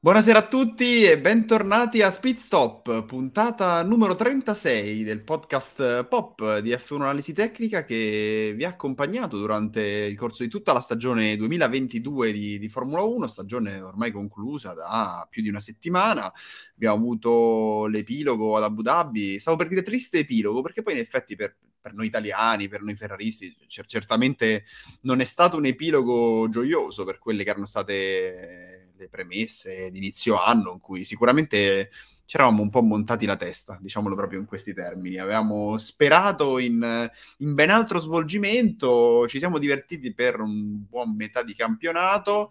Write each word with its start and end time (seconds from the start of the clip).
Buonasera 0.00 0.38
a 0.38 0.46
tutti 0.46 1.02
e 1.02 1.18
bentornati 1.18 2.02
a 2.02 2.12
Speed 2.12 2.36
Stop, 2.36 3.04
puntata 3.04 3.82
numero 3.82 4.14
36 4.14 5.02
del 5.02 5.24
podcast 5.24 6.04
Pop 6.04 6.58
di 6.60 6.70
F1 6.70 7.00
Analisi 7.00 7.32
Tecnica 7.32 7.82
che 7.82 8.52
vi 8.54 8.64
ha 8.64 8.68
accompagnato 8.68 9.36
durante 9.36 9.82
il 9.82 10.16
corso 10.16 10.44
di 10.44 10.48
tutta 10.48 10.72
la 10.72 10.78
stagione 10.78 11.34
2022 11.34 12.30
di, 12.30 12.58
di, 12.60 12.68
Formula 12.68 13.02
1, 13.02 13.26
stagione 13.26 13.80
ormai 13.80 14.12
conclusa 14.12 14.72
da 14.72 15.26
più 15.28 15.42
di 15.42 15.48
una 15.48 15.58
settimana. 15.58 16.32
Abbiamo 16.74 16.94
avuto 16.94 17.86
l'epilogo 17.86 18.56
ad 18.56 18.62
Abu 18.62 18.82
Dhabi, 18.82 19.40
stavo 19.40 19.56
per 19.56 19.66
dire 19.66 19.82
triste 19.82 20.20
epilogo 20.20 20.62
perché 20.62 20.82
poi 20.82 20.92
in 20.92 21.00
effetti 21.00 21.34
per, 21.34 21.56
per 21.80 21.92
noi 21.94 22.06
italiani, 22.06 22.68
per 22.68 22.82
noi 22.82 22.94
ferraristi, 22.94 23.52
c- 23.66 23.84
certamente 23.84 24.64
non 25.02 25.18
è 25.18 25.24
stato 25.24 25.56
un 25.56 25.66
epilogo 25.66 26.48
gioioso 26.50 27.02
per 27.02 27.18
quelle 27.18 27.42
che 27.42 27.50
erano 27.50 27.66
state 27.66 28.87
le 28.98 29.08
premesse 29.08 29.90
di 29.90 29.98
inizio 29.98 30.42
anno 30.42 30.72
in 30.72 30.80
cui 30.80 31.04
sicuramente 31.04 31.90
ci 32.28 32.36
eravamo 32.36 32.60
un 32.60 32.68
po' 32.68 32.82
montati 32.82 33.24
la 33.24 33.36
testa, 33.36 33.78
diciamolo 33.80 34.14
proprio 34.14 34.38
in 34.38 34.44
questi 34.44 34.74
termini. 34.74 35.16
Avevamo 35.16 35.78
sperato 35.78 36.58
in, 36.58 37.10
in, 37.38 37.54
ben 37.54 37.70
altro 37.70 38.00
svolgimento, 38.00 39.26
ci 39.28 39.38
siamo 39.38 39.58
divertiti 39.58 40.12
per 40.12 40.40
un 40.40 40.86
buon 40.86 41.16
metà 41.16 41.42
di 41.42 41.54
campionato 41.54 42.50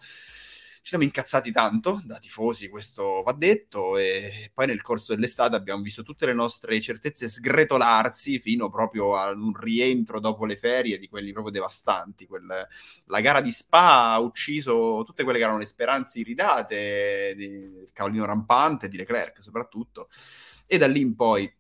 ci 0.88 0.94
siamo 0.94 1.04
incazzati 1.04 1.52
tanto 1.52 2.02
da 2.06 2.18
tifosi, 2.18 2.70
questo 2.70 3.22
va 3.22 3.34
detto, 3.34 3.98
e 3.98 4.52
poi 4.54 4.68
nel 4.68 4.82
corso 4.82 5.14
dell'estate 5.14 5.58
abbiamo 5.58 5.82
visto 5.82 6.02
tutte 6.02 6.26
le 6.26 6.32
nostre 6.32 6.80
certezze 6.80 7.28
sgretolarsi 7.28 8.40
fino 8.40 8.70
proprio 8.70 9.18
a 9.18 9.32
un 9.32 9.54
rientro 9.54 10.22
dopo 10.22 10.46
le 10.46 10.56
ferie 10.56 10.98
di 10.98 11.10
quelli 11.10 11.34
proprio 11.34 11.52
devastanti. 11.52 12.26
Quel, 12.26 12.68
la 13.04 13.20
gara 13.20 13.42
di 13.42 13.52
Spa 13.52 14.14
ha 14.14 14.20
ucciso 14.20 15.04
tutte 15.06 15.24
quelle 15.24 15.40
che 15.40 15.44
erano 15.44 15.60
le 15.60 15.66
speranze 15.66 16.20
iridate 16.20 17.34
di 17.36 17.86
Cavallino 17.92 18.24
Rampante, 18.24 18.88
di 18.88 18.96
Leclerc 18.96 19.44
soprattutto, 19.44 20.08
e 20.66 20.78
da 20.78 20.88
lì 20.88 21.02
in 21.02 21.18
poi 21.18 21.54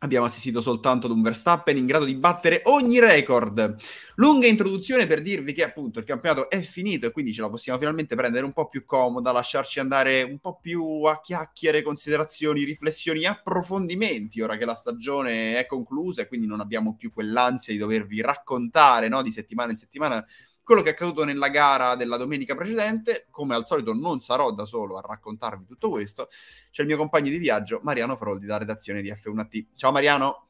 abbiamo 0.00 0.26
assistito 0.26 0.60
soltanto 0.60 1.06
ad 1.06 1.12
un 1.12 1.22
Verstappen 1.22 1.76
in 1.76 1.86
grado 1.86 2.04
di 2.04 2.14
battere 2.14 2.62
ogni 2.64 3.00
record. 3.00 3.76
Lunga 4.16 4.46
introduzione 4.46 5.06
per 5.06 5.22
dirvi 5.22 5.52
che 5.52 5.64
appunto 5.64 5.98
il 5.98 6.04
campionato 6.04 6.50
è 6.50 6.60
finito 6.60 7.06
e 7.06 7.10
quindi 7.10 7.32
ce 7.32 7.40
la 7.40 7.48
possiamo 7.48 7.78
finalmente 7.78 8.14
prendere 8.14 8.44
un 8.44 8.52
po' 8.52 8.68
più 8.68 8.84
comoda, 8.84 9.32
lasciarci 9.32 9.80
andare 9.80 10.22
un 10.22 10.38
po' 10.38 10.58
più 10.60 11.02
a 11.04 11.20
chiacchiere, 11.20 11.82
considerazioni, 11.82 12.64
riflessioni, 12.64 13.24
approfondimenti 13.24 14.40
ora 14.40 14.56
che 14.56 14.64
la 14.64 14.74
stagione 14.74 15.58
è 15.58 15.66
conclusa 15.66 16.22
e 16.22 16.28
quindi 16.28 16.46
non 16.46 16.60
abbiamo 16.60 16.94
più 16.94 17.10
quell'ansia 17.12 17.72
di 17.72 17.78
dovervi 17.78 18.20
raccontare 18.20 19.08
no, 19.08 19.22
di 19.22 19.30
settimana 19.30 19.70
in 19.70 19.76
settimana 19.76 20.24
quello 20.66 20.82
che 20.82 20.88
è 20.88 20.92
accaduto 20.94 21.22
nella 21.22 21.46
gara 21.48 21.94
della 21.94 22.16
domenica 22.16 22.56
precedente. 22.56 23.28
Come 23.30 23.54
al 23.54 23.64
solito 23.64 23.92
non 23.92 24.20
sarò 24.20 24.50
da 24.50 24.66
solo 24.66 24.98
a 24.98 25.00
raccontarvi 25.00 25.64
tutto 25.64 25.90
questo, 25.90 26.26
c'è 26.72 26.82
il 26.82 26.88
mio 26.88 26.96
compagno 26.96 27.30
di 27.30 27.38
viaggio 27.38 27.78
Mariano 27.84 28.16
Froldi 28.16 28.46
da 28.46 28.58
redazione 28.58 29.00
di 29.00 29.12
F1T. 29.12 29.66
Ciao 29.76 29.92
Mariano! 29.92 30.48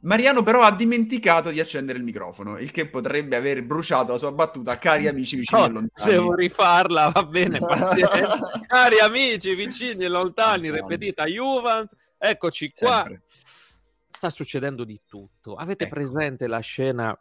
Mariano 0.00 0.42
però 0.42 0.62
ha 0.62 0.72
dimenticato 0.72 1.50
di 1.50 1.60
accendere 1.60 1.98
il 1.98 2.04
microfono, 2.04 2.58
il 2.58 2.72
che 2.72 2.88
potrebbe 2.88 3.36
aver 3.36 3.62
bruciato 3.62 4.10
la 4.10 4.18
sua 4.18 4.32
battuta, 4.32 4.76
cari 4.78 5.06
amici 5.06 5.36
vicini 5.36 5.60
no, 5.60 5.66
e 5.66 5.70
lontani. 5.70 6.10
Devo 6.10 6.34
rifarla, 6.34 7.10
va 7.10 7.22
bene. 7.22 7.60
cari 8.66 8.98
amici 8.98 9.54
vicini 9.54 10.06
e 10.06 10.08
lontani, 10.08 10.72
ripetita 10.72 11.26
Juventus, 11.26 11.96
eccoci 12.18 12.72
qua. 12.74 13.04
Sempre 13.06 13.22
sta 14.20 14.28
succedendo 14.28 14.84
di 14.84 15.00
tutto. 15.06 15.54
Avete 15.54 15.84
ecco. 15.84 15.94
presente 15.94 16.46
la 16.46 16.58
scena 16.60 17.18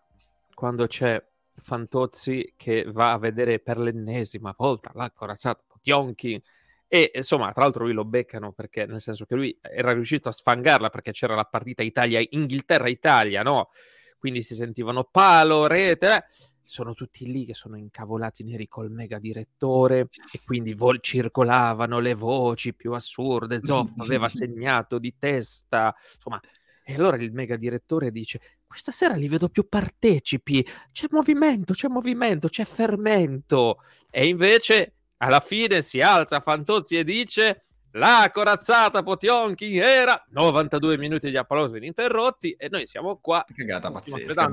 quando 0.53 0.85
c'è 0.85 1.23
Fantozzi 1.61 2.55
che 2.57 2.83
va 2.89 3.13
a 3.13 3.17
vedere 3.17 3.59
per 3.59 3.77
l'ennesima 3.77 4.53
volta 4.57 4.91
la 4.93 5.09
corazzata 5.09 5.63
Potionchi 5.65 6.41
e 6.89 7.11
insomma, 7.15 7.53
tra 7.53 7.63
l'altro 7.63 7.85
lui 7.85 7.93
lo 7.93 8.03
beccano 8.03 8.51
perché 8.51 8.85
nel 8.85 8.99
senso 8.99 9.23
che 9.23 9.35
lui 9.35 9.57
era 9.61 9.93
riuscito 9.93 10.27
a 10.27 10.33
sfangarla 10.33 10.89
perché 10.89 11.11
c'era 11.11 11.35
la 11.35 11.45
partita 11.45 11.83
Italia-Inghilterra-Italia, 11.83 13.43
no? 13.43 13.69
Quindi 14.17 14.41
si 14.41 14.53
sentivano 14.53 15.05
palo, 15.05 15.67
rete, 15.67 16.15
eh? 16.15 16.23
sono 16.69 16.93
tutti 16.93 17.25
lì 17.25 17.45
che 17.45 17.55
sono 17.55 17.77
incavolati 17.77 18.43
neri 18.43 18.67
col 18.67 18.91
mega 18.91 19.17
direttore 19.17 20.09
e 20.31 20.41
quindi 20.45 20.73
vol- 20.73 20.99
circolavano 21.01 21.99
le 21.99 22.13
voci 22.13 22.75
più 22.75 22.91
assurde. 22.91 23.61
Zoff 23.63 23.91
aveva 23.97 24.27
segnato 24.29 24.99
di 24.99 25.15
testa, 25.17 25.95
insomma, 26.13 26.39
e 26.89 26.95
allora 26.95 27.17
il 27.17 27.31
mega 27.31 27.55
direttore 27.55 28.09
dice: 28.09 28.41
Questa 28.65 28.91
sera 28.91 29.13
li 29.13 29.27
vedo 29.27 29.47
più 29.47 29.69
partecipi, 29.69 30.67
c'è 30.91 31.05
movimento, 31.11 31.73
c'è 31.73 31.87
movimento, 31.87 32.47
c'è 32.47 32.65
fermento. 32.65 33.83
E 34.09 34.25
invece 34.25 34.93
alla 35.17 35.39
fine 35.39 35.83
si 35.83 36.01
alza 36.01 36.39
Fantozzi 36.39 36.97
e 36.97 37.03
dice: 37.03 37.65
La 37.91 38.27
corazzata 38.33 39.03
Potionchi 39.03 39.77
era 39.77 40.25
92 40.31 40.97
minuti 40.97 41.29
di 41.29 41.37
applausi 41.37 41.77
ininterrotti 41.77 42.53
e 42.53 42.69
noi 42.69 42.87
siamo 42.87 43.17
qua. 43.17 43.43
Che 43.45 43.53
cagata 43.53 43.91
pazzesca. 43.91 44.49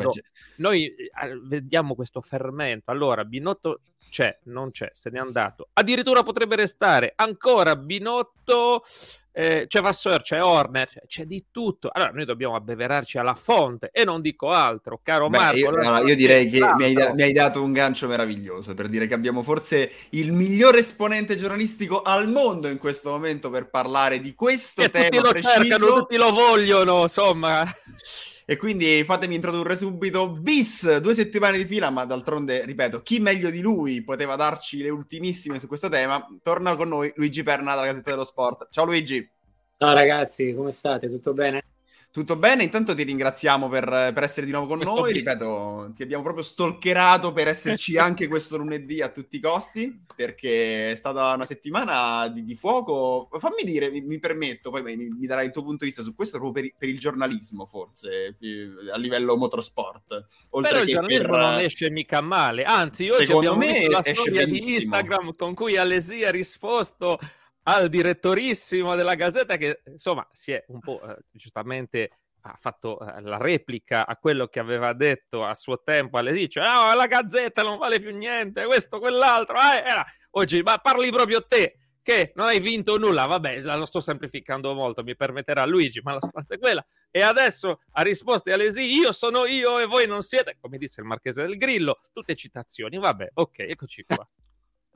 Noi 0.57 0.95
eh, 0.95 1.11
vediamo 1.43 1.95
questo 1.95 2.21
fermento. 2.21 2.91
Allora, 2.91 3.25
Binotto 3.25 3.81
c'è, 4.09 4.39
non 4.45 4.71
c'è, 4.71 4.89
se 4.93 5.11
n'è 5.11 5.19
andato. 5.19 5.69
Addirittura 5.75 6.23
potrebbe 6.23 6.57
restare 6.57 7.13
ancora 7.17 7.77
Binotto 7.77 8.83
eh, 9.39 9.67
c'è 9.69 9.83
Vasseur, 9.83 10.23
c'è 10.23 10.43
Horner, 10.43 10.89
c'è, 10.89 11.01
c'è, 11.07 11.25
di 11.27 11.45
tutto. 11.51 11.91
Allora 11.93 12.11
noi 12.13 12.25
dobbiamo 12.25 12.55
abbeverarci 12.55 13.19
alla 13.19 13.35
fonte 13.35 13.91
e 13.93 14.03
non 14.03 14.23
dico 14.23 14.49
altro, 14.49 15.01
caro 15.03 15.29
Beh, 15.29 15.37
Marco. 15.37 15.59
Io, 15.59 15.71
no, 15.71 15.99
io 16.09 16.17
direi 16.17 16.49
che 16.49 16.61
mi 16.75 16.85
hai, 16.85 16.95
mi 16.95 17.23
hai, 17.23 17.35
dato 17.35 17.63
un 17.63 17.75
gancio 17.75 18.09
meraviglioso 18.09 18.73
per 18.73 18.89
dire 18.89 19.07
che 19.07 19.13
abbiamo 19.13 19.43
forse 19.43 19.93
il 20.11 20.33
miglior 20.33 20.77
esponente 20.77 21.37
giornalistico 21.37 22.01
al 22.01 22.31
mondo 22.31 22.69
in 22.69 22.79
questo 22.79 23.11
momento 23.11 23.51
per 23.51 23.69
parlare 23.69 24.21
di 24.21 24.35
questo 24.35 24.81
e 24.81 24.89
tema 24.89 25.05
tutti 25.05 25.17
lo 25.21 25.29
preciso. 25.29 25.53
cercano, 25.53 25.87
tutti 25.87 26.17
lo 26.17 26.31
vogliono, 26.31 27.03
insomma. 27.03 27.71
E 28.49 28.57
quindi 28.57 29.03
fatemi 29.03 29.35
introdurre 29.35 29.77
subito 29.77 30.31
Bis, 30.31 30.99
due 30.99 31.15
settimane 31.15 31.57
di 31.57 31.65
fila, 31.65 31.91
ma 31.91 32.05
d'altronde, 32.05 32.65
ripeto, 32.65 33.03
chi 33.03 33.19
meglio 33.19 33.51
di 33.51 33.61
lui 33.61 34.05
poteva 34.05 34.37
darci 34.37 34.81
le 34.83 34.89
ultimissime 34.89 35.59
su 35.59 35.67
questo 35.67 35.89
tema? 35.89 36.25
Torna 36.45 36.77
con 36.77 36.87
noi 36.87 37.13
Luigi 37.17 37.43
Perna 37.43 37.75
dalla 37.75 37.89
Gazzetta 37.89 38.11
dello 38.11 38.25
Sport. 38.25 38.69
Ciao 38.71 38.85
Luigi. 38.85 39.29
Ciao 39.77 39.93
ragazzi, 39.93 40.55
come 40.55 40.71
state? 40.71 41.09
Tutto 41.09 41.35
bene? 41.35 41.65
Tutto 42.17 42.37
bene, 42.37 42.63
intanto 42.63 42.95
ti 42.95 43.03
ringraziamo 43.03 43.69
per, 43.69 43.85
per 44.15 44.23
essere 44.23 44.47
di 44.47 44.53
nuovo 44.53 44.69
con 44.69 44.79
questo 44.79 44.95
noi, 44.95 45.13
bis. 45.13 45.27
ripeto, 45.27 45.93
ti 45.95 46.03
abbiamo 46.03 46.23
proprio 46.23 46.43
stalkerato 46.43 47.31
per 47.35 47.47
esserci 47.47 47.99
anche 48.01 48.27
questo 48.27 48.57
lunedì 48.57 49.03
a 49.03 49.11
tutti 49.11 49.37
i 49.37 49.41
costi, 49.41 50.01
perché 50.15 50.93
è 50.93 50.95
stata 50.95 51.35
una 51.35 51.45
settimana 51.45 52.27
di, 52.29 52.43
di 52.43 52.55
fuoco, 52.55 53.29
fammi 53.39 53.65
dire, 53.65 53.91
mi, 53.91 54.01
mi 54.01 54.19
permetto, 54.19 54.71
poi 54.71 54.83
mi, 54.83 54.97
mi, 54.97 55.27
darai 55.27 55.45
il 55.45 55.53
tuo 55.53 55.61
punto 55.61 55.85
di 55.85 55.91
vista 55.91 56.03
su 56.03 56.15
questo 56.15 56.39
proprio 56.39 56.63
per, 56.63 56.75
per 56.79 56.89
il 56.89 56.99
giornalismo 56.99 57.67
forse, 57.67 58.39
a 58.91 58.97
livello 58.97 59.37
motorsport. 59.37 60.27
Oltre 60.53 60.71
Però 60.71 60.83
il 60.85 60.89
giornalismo 60.89 61.29
per... 61.29 61.39
non 61.39 61.59
esce 61.59 61.91
mica 61.91 62.23
male, 62.23 62.63
anzi 62.63 63.11
oggi 63.11 63.31
abbiamo 63.31 63.59
me 63.59 63.73
visto 63.73 63.91
la 63.91 64.03
storia 64.03 64.47
benissimo. 64.47 64.67
di 64.67 64.75
Instagram 64.77 65.35
con 65.37 65.53
cui 65.53 65.77
Alesi 65.77 66.25
ha 66.25 66.31
risposto 66.31 67.19
al 67.69 67.89
direttorissimo 67.89 68.95
della 68.95 69.15
Gazzetta 69.15 69.57
che 69.57 69.83
insomma 69.87 70.27
si 70.33 70.53
è 70.53 70.65
un 70.69 70.81
po' 70.81 71.01
eh, 71.03 71.17
giustamente 71.31 72.11
ha 72.43 72.57
fatto 72.61 73.01
eh, 73.01 73.21
la 73.23 73.39
replica 73.39 74.07
a 74.07 74.17
quello 74.17 74.47
che 74.47 74.61
aveva 74.61 74.93
detto 74.93 75.45
a 75.45 75.55
suo 75.55 75.83
tempo 75.83 76.19
alle 76.19 76.33
sì, 76.33 76.49
cioè, 76.49 76.65
oh, 76.65 76.95
la 76.95 77.07
gazzetta 77.07 77.63
non 77.63 77.79
vale 77.79 77.99
più 77.99 78.17
niente, 78.17 78.65
questo, 78.65 79.01
quell'altro, 79.01 79.57
eh, 79.57 79.83
era. 79.85 80.05
oggi 80.31 80.63
ma 80.63 80.79
parli 80.79 81.11
proprio 81.11 81.45
te 81.45 81.79
che 82.03 82.31
non 82.37 82.47
hai 82.47 82.61
vinto 82.61 82.99
nulla, 82.99 83.27
vabbè, 83.27 83.63
lo 83.63 83.85
sto 83.85 83.99
semplificando 83.99 84.73
molto, 84.75 85.03
mi 85.03 85.17
permetterà 85.17 85.65
Luigi, 85.65 86.01
ma 86.05 86.13
la 86.13 86.21
stanza 86.21 86.55
è 86.55 86.59
quella. 86.59 86.87
E 87.11 87.21
adesso 87.21 87.81
ha 87.91 88.03
risposto 88.03 88.53
alle 88.53 88.67
io 88.67 89.11
sono 89.11 89.45
io 89.45 89.81
e 89.81 89.87
voi 89.87 90.07
non 90.07 90.23
siete, 90.23 90.57
come 90.61 90.79
disse 90.79 91.01
il 91.01 91.07
Marchese 91.09 91.43
del 91.43 91.57
Grillo, 91.57 91.99
tutte 92.13 92.37
citazioni, 92.37 92.97
vabbè, 92.97 93.31
ok, 93.35 93.59
eccoci 93.59 94.05
qua 94.05 94.25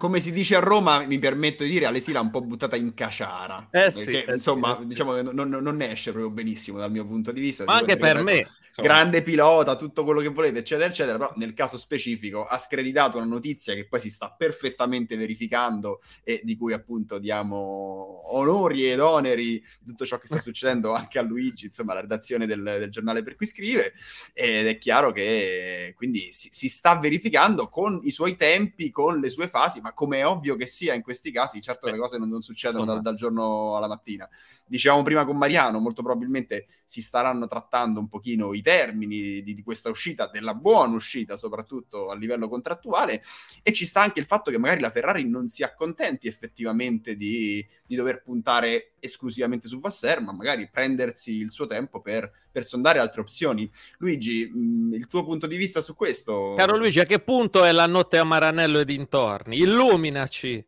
come 0.00 0.19
si 0.19 0.32
dice 0.32 0.56
a 0.56 0.61
Roma, 0.61 1.05
mi 1.05 1.19
permetto 1.19 1.62
di 1.62 1.69
dire, 1.69 1.85
Alesi 1.85 2.11
l'ha 2.11 2.23
un 2.23 2.31
po' 2.31 2.41
buttata 2.41 2.75
in 2.75 2.94
caciara. 2.94 3.69
Eh 3.70 3.91
sì, 3.91 4.06
perché, 4.06 4.31
eh 4.31 4.35
insomma, 4.35 4.75
sì, 4.75 4.87
diciamo 4.87 5.12
che 5.12 5.23
non, 5.23 5.50
non, 5.50 5.82
esce 5.82 6.11
proprio 6.12 6.32
benissimo 6.32 6.79
dal 6.79 6.91
mio 6.91 7.05
punto 7.05 7.32
di 7.32 7.41
vista. 7.43 7.64
Ma 7.64 7.75
anche 7.75 7.99
per 7.99 8.23
me. 8.23 8.49
Grande 8.76 9.22
pilota, 9.22 9.76
tutto 9.76 10.05
quello 10.05 10.20
che 10.20 10.28
volete, 10.28 10.61
eccetera, 10.61 10.88
eccetera, 10.88 11.19
però 11.19 11.32
nel 11.37 11.52
caso 11.52 11.76
specifico 11.76 12.46
ha 12.46 12.56
screditato 12.56 13.19
una 13.19 13.26
notizia 13.26 13.75
che 13.75 13.87
poi 13.87 14.00
si 14.00 14.08
sta 14.08 14.34
perfettamente 14.37 15.17
verificando 15.17 16.00
e 16.25 16.40
di 16.43 16.56
cui 16.56 16.72
appunto 16.72 17.19
diamo 17.19 18.34
onori 18.37 18.90
ed 18.90 19.00
oneri 19.00 19.62
di 19.81 19.87
tutto 19.87 20.06
ciò 20.06 20.19
che 20.19 20.28
sta 20.28 20.40
succedendo 20.40 20.94
anche 20.94 21.19
a 21.19 21.22
Luigi, 21.22 21.67
insomma, 21.67 21.93
la 21.93 22.00
redazione 22.00 22.46
del, 22.46 22.62
del 22.62 22.90
giornale 22.90 23.22
per 23.22 23.37
cui 23.37 23.44
scrive, 23.44 23.93
ed 24.32 24.67
è 24.67 24.78
chiaro 24.78 25.12
che 25.12 25.93
quindi 25.94 26.31
si, 26.32 26.49
si 26.50 26.70
sta 26.70 26.99
verificando 26.99 27.69
con 27.69 28.00
i 28.05 28.11
suoi 28.11 28.37
tempi, 28.37 28.90
con 28.90 29.20
le 29.20 29.28
sue 29.28 29.46
fasi, 29.46 29.81
ma 29.81 29.90
ma 29.90 29.93
come 29.93 30.19
è 30.19 30.26
ovvio 30.26 30.56
che 30.56 30.67
sia 30.67 30.94
in 30.94 31.02
questi 31.02 31.31
casi, 31.31 31.61
certo 31.61 31.88
le 31.88 31.99
cose 31.99 32.17
non, 32.17 32.28
non 32.28 32.43
succedono 32.43 32.84
dal, 32.84 33.02
dal, 33.02 33.17
giorno 33.17 33.76
alla 33.76 33.88
mattina. 33.88 34.28
Dicevamo 34.70 35.02
prima 35.02 35.25
con 35.25 35.37
Mariano, 35.37 35.81
molto 35.81 36.00
probabilmente 36.00 36.69
si 36.84 37.02
staranno 37.02 37.49
trattando 37.49 37.99
un 37.99 38.08
pochino 38.08 38.55
i 38.55 38.62
termini 38.62 39.43
di, 39.43 39.52
di 39.52 39.62
questa 39.64 39.90
uscita, 39.90 40.28
della 40.28 40.55
buona 40.55 40.94
uscita, 40.94 41.37
soprattutto 41.37 42.08
a 42.08 42.14
livello 42.14 42.49
contrattuale, 42.49 43.25
e 43.64 43.72
ci 43.72 43.84
sta 43.84 44.00
anche 44.00 44.20
il 44.20 44.26
fatto 44.26 44.52
che 44.52 44.58
magari 44.58 44.81
la 44.81 44.93
Ferrari 44.93 45.28
non 45.28 45.49
si 45.49 45.64
accontenti 45.64 46.28
effettivamente 46.28 47.17
di, 47.17 47.67
di 47.84 47.96
dover 47.96 48.22
puntare 48.22 48.93
esclusivamente 49.00 49.67
su 49.67 49.81
Vasser, 49.81 50.20
ma 50.20 50.31
magari 50.31 50.70
prendersi 50.70 51.32
il 51.32 51.50
suo 51.50 51.67
tempo 51.67 52.00
per, 52.00 52.31
per 52.52 52.64
sondare 52.64 53.00
altre 53.00 53.22
opzioni. 53.22 53.69
Luigi, 53.99 54.46
mh, 54.46 54.94
il 54.94 55.08
tuo 55.08 55.25
punto 55.25 55.49
di 55.49 55.56
vista 55.56 55.81
su 55.81 55.96
questo? 55.96 56.55
Caro 56.56 56.76
Luigi, 56.76 57.00
a 57.00 57.05
che 57.05 57.19
punto 57.19 57.64
è 57.64 57.72
la 57.72 57.87
notte 57.87 58.19
a 58.19 58.25
Maranello 58.25 58.78
e 58.78 58.84
dintorni? 58.84 59.58
Illuminaci! 59.58 60.64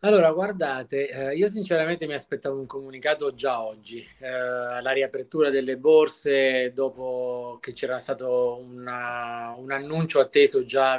Allora, 0.00 0.30
guardate, 0.32 1.08
eh, 1.08 1.34
io 1.36 1.48
sinceramente 1.48 2.06
mi 2.06 2.14
aspettavo 2.14 2.58
un 2.60 2.66
comunicato 2.66 3.34
già 3.34 3.62
oggi, 3.62 4.06
eh, 4.20 4.28
la 4.28 4.90
riapertura 4.92 5.50
delle 5.50 5.78
borse 5.78 6.72
dopo 6.72 7.58
che 7.60 7.72
c'era 7.72 7.98
stato 7.98 8.58
una, 8.60 9.54
un 9.56 9.72
annuncio 9.72 10.20
atteso 10.20 10.64
già 10.64 10.98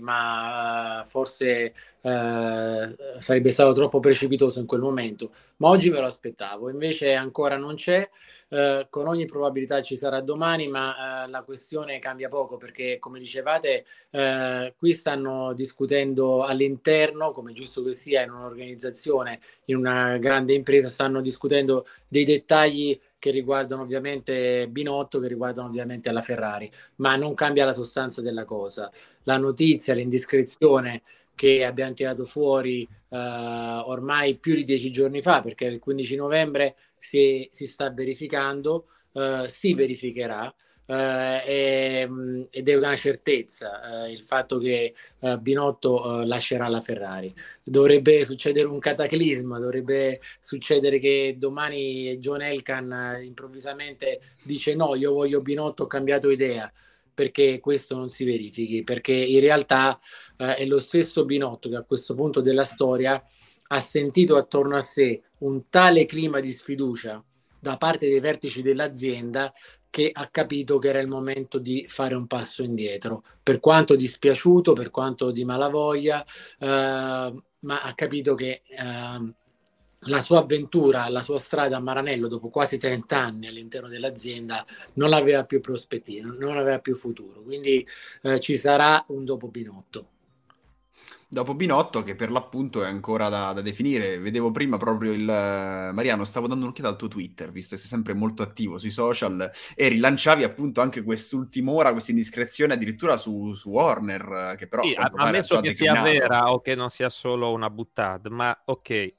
ma 0.00 1.02
uh, 1.02 1.08
forse 1.08 1.72
uh, 2.00 2.10
sarebbe 3.18 3.50
stato 3.52 3.72
troppo 3.74 4.00
precipitoso 4.00 4.58
in 4.60 4.66
quel 4.66 4.80
momento. 4.80 5.32
Ma 5.58 5.68
oggi 5.68 5.90
me 5.90 6.00
lo 6.00 6.06
aspettavo, 6.06 6.68
invece 6.70 7.14
ancora 7.14 7.56
non 7.56 7.76
c'è. 7.76 8.08
Uh, 8.52 8.86
con 8.90 9.06
ogni 9.06 9.24
probabilità 9.24 9.80
ci 9.80 9.96
sarà 9.96 10.20
domani, 10.20 10.68
ma 10.68 11.26
la 11.26 11.42
questione 11.42 11.98
cambia 11.98 12.28
poco 12.28 12.58
perché, 12.58 12.98
come 12.98 13.18
dicevate, 13.18 13.86
qui 14.76 14.92
stanno 14.92 15.54
discutendo 15.54 16.44
all'interno, 16.44 17.32
come 17.32 17.54
giusto 17.54 17.82
che 17.82 17.94
sia 17.94 18.22
in 18.22 18.30
un'organizzazione, 18.30 19.40
in 19.66 19.76
una 19.76 20.18
grande 20.18 20.52
impresa, 20.52 20.90
stanno 20.90 21.22
discutendo 21.22 21.86
dei 22.06 22.24
dettagli 22.24 23.00
che 23.18 23.30
riguardano 23.30 23.82
ovviamente 23.82 24.68
Binotto, 24.68 25.20
che 25.20 25.28
riguardano 25.28 25.68
ovviamente 25.68 26.10
la 26.10 26.22
Ferrari, 26.22 26.70
ma 26.96 27.14
non 27.14 27.34
cambia 27.34 27.64
la 27.64 27.72
sostanza 27.72 28.20
della 28.20 28.44
cosa. 28.44 28.90
La 29.22 29.36
notizia, 29.36 29.94
l'indiscrezione 29.94 31.02
che 31.34 31.64
abbiamo 31.64 31.94
tirato 31.94 32.24
fuori 32.24 32.86
uh, 33.08 33.16
ormai 33.16 34.36
più 34.36 34.54
di 34.54 34.64
dieci 34.64 34.90
giorni 34.90 35.22
fa, 35.22 35.40
perché 35.40 35.66
il 35.66 35.78
15 35.78 36.16
novembre 36.16 36.74
si, 37.02 37.48
si 37.50 37.66
sta 37.66 37.90
verificando, 37.90 38.86
uh, 39.12 39.46
si 39.48 39.74
verificherà 39.74 40.54
eh, 40.86 42.06
mm, 42.08 42.42
ed 42.50 42.68
è 42.68 42.74
una 42.74 42.94
certezza 42.96 44.04
eh, 44.04 44.12
il 44.12 44.22
fatto 44.24 44.58
che 44.58 44.94
eh, 45.20 45.38
Binotto 45.38 46.22
eh, 46.22 46.26
lascerà 46.26 46.68
la 46.68 46.80
Ferrari. 46.80 47.34
Dovrebbe 47.62 48.24
succedere 48.24 48.66
un 48.66 48.78
cataclisma, 48.78 49.58
dovrebbe 49.58 50.20
succedere 50.40 50.98
che 50.98 51.36
domani 51.38 52.18
John 52.18 52.42
Elkan 52.42 52.92
eh, 52.92 53.24
improvvisamente 53.24 54.20
dice 54.42 54.74
no, 54.74 54.94
io 54.94 55.12
voglio 55.12 55.40
Binotto, 55.40 55.84
ho 55.84 55.86
cambiato 55.86 56.30
idea 56.30 56.70
perché 57.14 57.60
questo 57.60 57.94
non 57.94 58.08
si 58.08 58.24
verifichi, 58.24 58.84
perché 58.84 59.12
in 59.12 59.40
realtà 59.40 59.98
eh, 60.36 60.56
è 60.56 60.64
lo 60.66 60.80
stesso 60.80 61.24
Binotto 61.24 61.68
che 61.68 61.76
a 61.76 61.82
questo 61.84 62.14
punto 62.14 62.40
della 62.40 62.64
storia 62.64 63.22
ha 63.72 63.80
sentito 63.80 64.36
attorno 64.36 64.76
a 64.76 64.80
sé 64.80 65.22
un 65.38 65.68
tale 65.68 66.04
clima 66.04 66.40
di 66.40 66.52
sfiducia 66.52 67.22
da 67.58 67.76
parte 67.76 68.06
dei 68.06 68.20
vertici 68.20 68.60
dell'azienda 68.60 69.52
che 69.88 70.10
ha 70.12 70.26
capito 70.28 70.78
che 70.78 70.88
era 70.88 71.00
il 71.00 71.08
momento 71.08 71.58
di 71.58 71.86
fare 71.88 72.14
un 72.14 72.26
passo 72.26 72.62
indietro, 72.62 73.24
per 73.42 73.60
quanto 73.60 73.94
dispiaciuto, 73.94 74.72
per 74.72 74.90
quanto 74.90 75.30
di 75.30 75.44
malavoglia, 75.44 76.24
eh, 76.24 76.66
ma 76.66 77.82
ha 77.82 77.94
capito 77.94 78.34
che 78.34 78.62
eh, 78.64 79.34
la 80.06 80.22
sua 80.22 80.38
avventura, 80.38 81.08
la 81.08 81.22
sua 81.22 81.38
strada 81.38 81.76
a 81.76 81.80
Maranello 81.80 82.26
dopo 82.26 82.48
quasi 82.48 82.78
30 82.78 83.18
anni 83.18 83.46
all'interno 83.46 83.88
dell'azienda 83.88 84.64
non 84.94 85.12
aveva 85.12 85.44
più 85.44 85.60
prospettive, 85.60 86.22
non 86.22 86.56
aveva 86.56 86.78
più 86.78 86.96
futuro, 86.96 87.42
quindi 87.42 87.86
eh, 88.22 88.40
ci 88.40 88.56
sarà 88.56 89.04
un 89.08 89.24
dopo 89.24 89.48
Binotto. 89.48 90.11
Dopo 91.32 91.54
Binotto, 91.54 92.02
che 92.02 92.14
per 92.14 92.30
l'appunto 92.30 92.84
è 92.84 92.86
ancora 92.86 93.30
da, 93.30 93.54
da 93.54 93.62
definire, 93.62 94.18
vedevo 94.18 94.50
prima 94.50 94.76
proprio 94.76 95.12
il... 95.12 95.24
Mariano, 95.24 96.26
stavo 96.26 96.46
dando 96.46 96.64
un'occhiata 96.64 96.90
al 96.90 96.96
tuo 96.96 97.08
Twitter, 97.08 97.50
visto 97.50 97.74
che 97.74 97.80
sei 97.80 97.88
sempre 97.88 98.12
molto 98.12 98.42
attivo 98.42 98.76
sui 98.76 98.90
social, 98.90 99.50
e 99.74 99.88
rilanciavi 99.88 100.44
appunto 100.44 100.82
anche 100.82 101.02
quest'ultima 101.02 101.70
ora, 101.70 101.92
questa 101.92 102.10
indiscrezione 102.10 102.74
addirittura 102.74 103.16
su, 103.16 103.54
su 103.54 103.70
Warner, 103.70 104.56
che 104.58 104.66
però... 104.66 104.82
Sì, 104.82 104.94
ammesso 104.94 105.58
che 105.62 105.72
sia 105.72 106.02
vera 106.02 106.52
o 106.52 106.60
che 106.60 106.74
non 106.74 106.90
sia 106.90 107.08
solo 107.08 107.50
una 107.50 107.70
buttata, 107.70 108.28
ma 108.28 108.54
ok, 108.66 109.12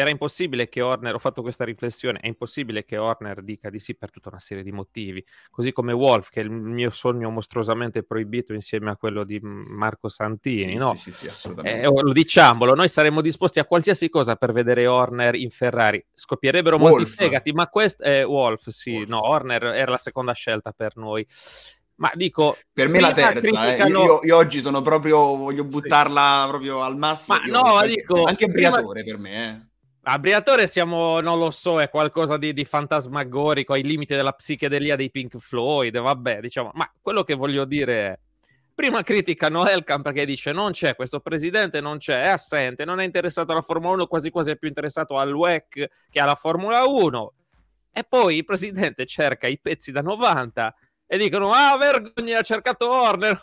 era 0.00 0.10
impossibile 0.10 0.68
che 0.68 0.80
Horner, 0.80 1.14
ho 1.14 1.18
fatto 1.18 1.42
questa 1.42 1.64
riflessione, 1.64 2.18
è 2.20 2.26
impossibile 2.26 2.84
che 2.84 2.96
Horner 2.96 3.42
dica 3.42 3.70
di 3.70 3.78
sì 3.78 3.94
per 3.94 4.10
tutta 4.10 4.28
una 4.28 4.38
serie 4.38 4.62
di 4.62 4.72
motivi, 4.72 5.24
così 5.50 5.72
come 5.72 5.92
Wolf, 5.92 6.30
che 6.30 6.40
è 6.40 6.44
il 6.44 6.50
mio 6.50 6.90
sogno 6.90 7.30
mostruosamente 7.30 8.02
proibito 8.02 8.52
insieme 8.52 8.90
a 8.90 8.96
quello 8.96 9.24
di 9.24 9.38
Marco 9.42 10.08
Santini, 10.08 10.72
sì, 10.72 10.76
no? 10.76 10.94
Sì, 10.94 11.12
sì, 11.12 11.26
assolutamente. 11.28 11.86
Eh, 11.86 11.90
lo 11.90 12.12
diciamolo, 12.12 12.74
noi 12.74 12.88
saremmo 12.88 13.20
disposti 13.20 13.58
a 13.58 13.64
qualsiasi 13.64 14.08
cosa 14.08 14.36
per 14.36 14.52
vedere 14.52 14.86
Horner 14.86 15.34
in 15.34 15.50
Ferrari, 15.50 16.04
scoppierebbero 16.12 16.76
Wolf. 16.76 16.90
molti 16.90 17.10
fegati, 17.10 17.52
ma 17.52 17.68
questo 17.68 18.02
è 18.02 18.20
eh, 18.20 18.24
Wolf, 18.24 18.68
sì, 18.68 18.92
Wolf. 18.92 19.08
no, 19.08 19.26
Horner 19.26 19.64
era 19.64 19.90
la 19.90 19.98
seconda 19.98 20.32
scelta 20.32 20.72
per 20.72 20.96
noi. 20.96 21.26
Ma 22.00 22.10
dico, 22.14 22.56
per 22.72 22.88
me 22.88 22.98
la 22.98 23.12
terza, 23.12 23.40
criticano... 23.40 23.84
eh. 23.84 23.88
io, 23.88 24.02
io, 24.02 24.20
io, 24.22 24.36
oggi 24.36 24.62
sono 24.62 24.80
proprio, 24.80 25.36
voglio 25.36 25.64
buttarla 25.64 26.42
sì. 26.44 26.48
proprio 26.48 26.80
al 26.80 26.96
massimo. 26.96 27.36
Ma 27.36 27.44
no, 27.44 27.74
anche, 27.74 27.88
dico, 27.88 28.24
anche 28.24 28.46
Briatore 28.48 29.02
prima... 29.02 29.18
per 29.18 29.18
me, 29.18 29.48
eh. 29.50 29.69
A 30.04 30.18
siamo, 30.66 31.20
non 31.20 31.38
lo 31.38 31.50
so, 31.50 31.78
è 31.78 31.90
qualcosa 31.90 32.38
di, 32.38 32.54
di, 32.54 32.64
fantasmagorico 32.64 33.74
ai 33.74 33.82
limiti 33.82 34.14
della 34.14 34.32
psichedelia 34.32 34.96
dei 34.96 35.10
Pink 35.10 35.36
Floyd, 35.36 35.98
vabbè, 35.98 36.40
diciamo, 36.40 36.70
ma 36.72 36.90
quello 37.02 37.22
che 37.22 37.34
voglio 37.34 37.66
dire 37.66 38.06
è, 38.06 38.18
prima 38.74 39.02
criticano 39.02 39.68
Elkan 39.68 40.00
perché 40.00 40.24
dice 40.24 40.52
non 40.52 40.70
c'è, 40.72 40.96
questo 40.96 41.20
presidente 41.20 41.82
non 41.82 41.98
c'è, 41.98 42.22
è 42.22 42.28
assente, 42.28 42.86
non 42.86 42.98
è 42.98 43.04
interessato 43.04 43.52
alla 43.52 43.60
Formula 43.60 43.92
1, 43.92 44.06
quasi 44.06 44.30
quasi 44.30 44.52
è 44.52 44.56
più 44.56 44.68
interessato 44.68 45.18
al 45.18 45.34
WEC 45.34 45.88
che 46.08 46.20
alla 46.20 46.34
Formula 46.34 46.86
1, 46.86 47.32
e 47.92 48.02
poi 48.04 48.38
il 48.38 48.44
presidente 48.46 49.04
cerca 49.04 49.48
i 49.48 49.58
pezzi 49.60 49.92
da 49.92 50.00
90 50.00 50.74
e 51.12 51.18
dicono 51.18 51.50
ah 51.50 51.76
vergogna 51.76 52.38
ha 52.38 52.42
cercato 52.42 52.88
Horner 52.88 53.42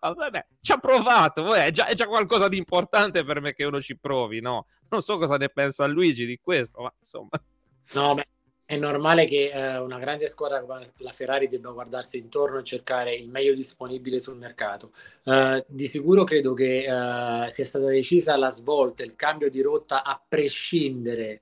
vabbè 0.00 0.46
ci 0.60 0.70
ha 0.70 0.76
provato 0.78 1.52
è 1.52 1.68
già, 1.72 1.86
è 1.86 1.94
già, 1.94 2.06
qualcosa 2.06 2.46
di 2.46 2.56
importante 2.56 3.24
per 3.24 3.40
me 3.40 3.54
che 3.54 3.64
uno 3.64 3.80
ci 3.80 3.98
provi 3.98 4.40
no? 4.40 4.66
Non 4.88 5.02
so 5.02 5.18
cosa 5.18 5.36
ne 5.36 5.48
pensa 5.48 5.84
Luigi 5.86 6.26
di 6.26 6.38
questo 6.40 6.80
ma 6.80 6.94
insomma. 6.96 7.30
No 7.94 8.14
beh 8.14 8.26
è 8.64 8.76
normale 8.76 9.24
che 9.24 9.50
eh, 9.50 9.78
una 9.78 9.98
grande 9.98 10.28
squadra 10.28 10.60
come 10.60 10.92
la 10.98 11.10
Ferrari 11.10 11.48
debba 11.48 11.70
guardarsi 11.70 12.18
intorno 12.18 12.58
e 12.58 12.62
cercare 12.64 13.14
il 13.14 13.30
meglio 13.30 13.54
disponibile 13.54 14.20
sul 14.20 14.36
mercato. 14.36 14.92
Uh, 15.24 15.64
di 15.66 15.88
sicuro 15.88 16.22
credo 16.24 16.52
che 16.52 16.84
uh, 16.86 17.48
sia 17.48 17.64
stata 17.64 17.86
decisa 17.86 18.36
la 18.36 18.50
svolta, 18.50 19.02
il 19.02 19.16
cambio 19.16 19.48
di 19.48 19.62
rotta 19.62 20.04
a 20.04 20.22
prescindere 20.28 21.40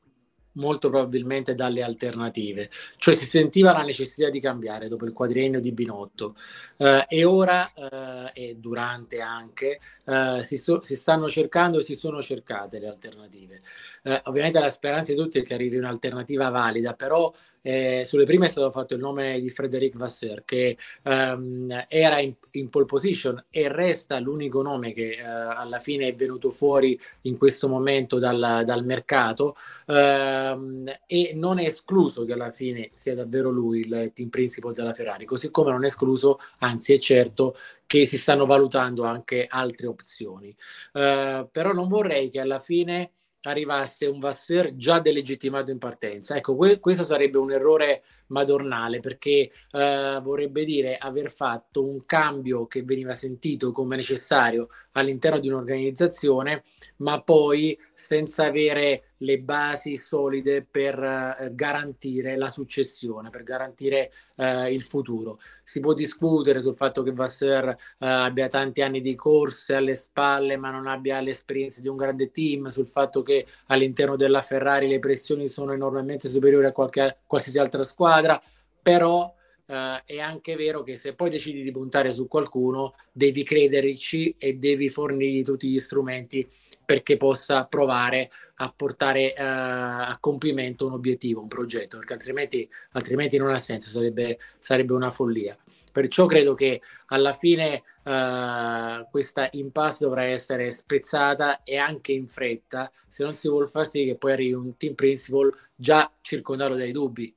molto 0.57 0.91
probabilmente 0.91 1.55
dalle 1.55 1.83
alternative, 1.83 2.71
cioè 2.97 3.17
si 3.17 3.25
sentiva 3.25 3.73
la 3.73 3.83
necessità 3.83 4.31
di 4.31 4.41
cambiare 4.41 4.89
dopo 4.89 5.05
il 5.05 5.13
quadriennio 5.13 5.61
di 5.61 5.73
Binotto 5.73 6.37
eh, 6.77 7.05
e 7.09 7.25
ora 7.25 7.73
eh, 7.73 8.31
e 8.35 8.57
durante 8.57 9.21
anche 9.21 9.81
eh, 10.05 10.43
si, 10.45 10.57
so, 10.57 10.83
si, 10.83 10.95
stanno 10.95 11.29
cercando 11.29 11.79
e 11.79 11.83
si 11.83 11.95
sono 11.95 12.21
cercate 12.23 12.79
le 12.79 12.89
alternative. 12.89 13.63
Eh, 14.03 14.21
ovviamente 14.25 14.61
la 14.61 14.71
speranza 14.71 15.13
di 15.13 15.19
tutti 15.19 15.39
è 15.39 15.43
che 15.43 15.55
arrivi 15.55 15.77
un'alternativa 15.77 16.49
valida, 16.51 16.95
però 16.95 17.33
eh, 17.63 18.05
sulle 18.05 18.25
prime 18.25 18.47
è 18.47 18.49
stato 18.49 18.71
fatto 18.71 18.95
il 18.95 19.01
nome 19.01 19.41
di 19.41 19.51
Frederic 19.51 19.97
Vasser 19.97 20.45
che 20.45 20.77
ehm, 21.03 21.87
era 21.89 22.21
in, 22.21 22.35
in, 22.53 22.69
pole 22.69 22.85
position 22.85 23.45
e 23.51 23.69
resta 23.69 24.19
l'unico 24.19 24.63
nome 24.63 24.93
che 24.93 25.17
eh, 25.17 25.23
alla 25.23 25.81
fine 25.81 26.09
è 26.09 26.15
venuto 26.15 26.51
fuori 26.51 26.99
in 27.23 27.37
questo 27.37 27.69
momento 27.69 28.19
dal, 28.19 28.63
dal 28.65 28.85
mercato 28.85 29.57
ehm, 29.87 30.93
e 31.07 31.33
non 31.35 31.59
è 31.59 31.67
escluso 31.67 32.25
che 32.25 32.33
alla 32.33 32.53
fine 32.53 32.91
sia 32.93 33.15
davvero 33.15 33.51
lui 33.51 33.81
il 33.81 34.13
team 34.15 34.29
principal 34.29 34.73
della 34.73 34.95
Ferrari, 34.95 35.25
così 35.25 35.51
come 35.51 35.71
non 35.71 35.85
è 35.85 35.89
escluso, 35.89 36.39
anzi 36.59 36.95
è 36.95 36.99
certo 36.99 37.57
che 37.87 38.07
si 38.07 38.19
stanno 38.19 38.47
valutando 38.47 39.05
anche 39.05 39.47
altre 39.49 39.87
opzioni. 39.87 40.55
Eh, 40.93 41.49
però 41.51 41.73
non 41.73 41.89
vorrei 41.89 42.29
che 42.29 42.41
alla 42.41 42.59
fine 42.59 43.13
arrivasse 43.47 44.07
un 44.07 44.19
Vasseur 44.19 44.75
già 44.77 44.99
delegittimato 44.99 45.71
in 45.71 45.79
partenza. 45.79 46.37
Ecco, 46.37 46.57
que- 46.57 46.81
questo 46.81 47.05
sarebbe 47.05 47.39
un 47.39 47.53
errore 47.53 48.03
madornale 48.29 49.01
perché 49.01 49.51
eh, 49.71 50.21
vorrebbe 50.23 50.65
dire 50.65 50.97
aver 50.97 51.31
fatto 51.31 51.85
un 51.87 52.05
cambio 52.05 52.67
che 52.67 52.83
veniva 52.83 53.15
sentito 53.15 53.71
come 53.71 53.97
necessario 53.97 54.69
all'interno 54.93 55.39
di 55.39 55.49
un'organizzazione, 55.49 56.65
ma 56.97 57.23
poi 57.23 57.79
senza 57.95 58.47
avere 58.47 59.15
le 59.19 59.39
basi 59.41 59.97
solide 59.97 60.67
per 60.69 60.99
eh, 60.99 61.51
garantire 61.55 62.37
la 62.37 62.51
successione, 62.51 63.31
per 63.31 63.43
garantire 63.43 64.13
eh, 64.37 64.73
il 64.73 64.83
futuro. 64.83 65.39
Si 65.63 65.81
può 65.81 65.93
discutere 65.93 66.61
sul 66.61 66.75
fatto 66.75 67.03
che 67.03 67.13
Vasseur 67.13 67.69
eh, 67.69 67.77
abbia 67.99 68.49
tanti 68.49 68.83
anni 68.83 69.01
di 69.01 69.15
corse 69.15 69.75
alle 69.75 69.95
spalle, 69.95 70.57
ma 70.57 70.71
non 70.71 70.87
abbia 70.87 71.21
l'esperienza 71.21 71.81
di 71.81 71.89
un 71.89 71.97
grande 71.97 72.31
team, 72.31 72.67
sul 72.67 72.89
fatto 72.89 73.23
che 73.23 73.47
all'interno 73.67 74.17
della 74.17 74.43
Ferrari 74.43 74.89
le 74.89 74.99
pressioni 74.99 75.49
sono 75.49 75.73
enormemente 75.73 76.29
superiori 76.29 76.67
a 76.67 76.73
qualche, 76.73 77.19
qualsiasi 77.27 77.59
altra 77.59 77.85
squadra, 77.85 78.41
però 78.83 79.33
Uh, 79.67 79.99
è 80.05 80.21
anche 80.21 80.55
vero 80.55 80.85
che 80.85 80.95
se 80.95 81.17
poi 81.17 81.29
decidi 81.29 81.65
di 81.65 81.73
puntare 81.73 82.13
su 82.13 82.29
qualcuno, 82.29 82.95
devi 83.11 83.43
crederci 83.43 84.37
e 84.39 84.55
devi 84.55 84.89
fornirgli 84.89 85.43
tutti 85.43 85.69
gli 85.69 85.81
strumenti 85.81 86.49
perché 86.87 87.17
possa 87.17 87.65
provare 87.65 88.31
a 88.59 88.73
portare 88.75 89.35
uh, 89.37 89.43
a 89.43 90.17
compimento 90.19 90.87
un 90.87 90.93
obiettivo, 90.93 91.43
un 91.43 91.49
progetto, 91.49 91.99
perché 91.99 92.15
altrimenti, 92.15 92.71
altrimenti 92.93 93.37
non 93.37 93.51
ha 93.51 93.59
senso, 93.59 93.91
sarebbe, 93.91 94.39
sarebbe, 94.59 94.95
una 94.95 95.11
follia. 95.11 95.55
Perciò 95.93 96.27
credo 96.27 96.55
che 96.55 96.81
alla 97.07 97.33
fine 97.33 97.83
uh, 98.05 99.09
questa 99.11 99.49
impasse 99.53 100.05
dovrà 100.05 100.25
essere 100.25 100.71
spezzata 100.71 101.63
e 101.65 101.77
anche 101.77 102.13
in 102.13 102.29
fretta, 102.29 102.91
se 103.09 103.25
non 103.25 103.35
si 103.35 103.49
vuole 103.49 103.67
far 103.67 103.87
sì 103.87 104.05
che 104.05 104.17
poi 104.17 104.33
arrivi 104.33 104.53
un 104.53 104.77
team 104.77 104.95
principal 104.95 105.53
già 105.75 106.11
circondato 106.21 106.77
dai 106.77 106.93
dubbi 106.93 107.35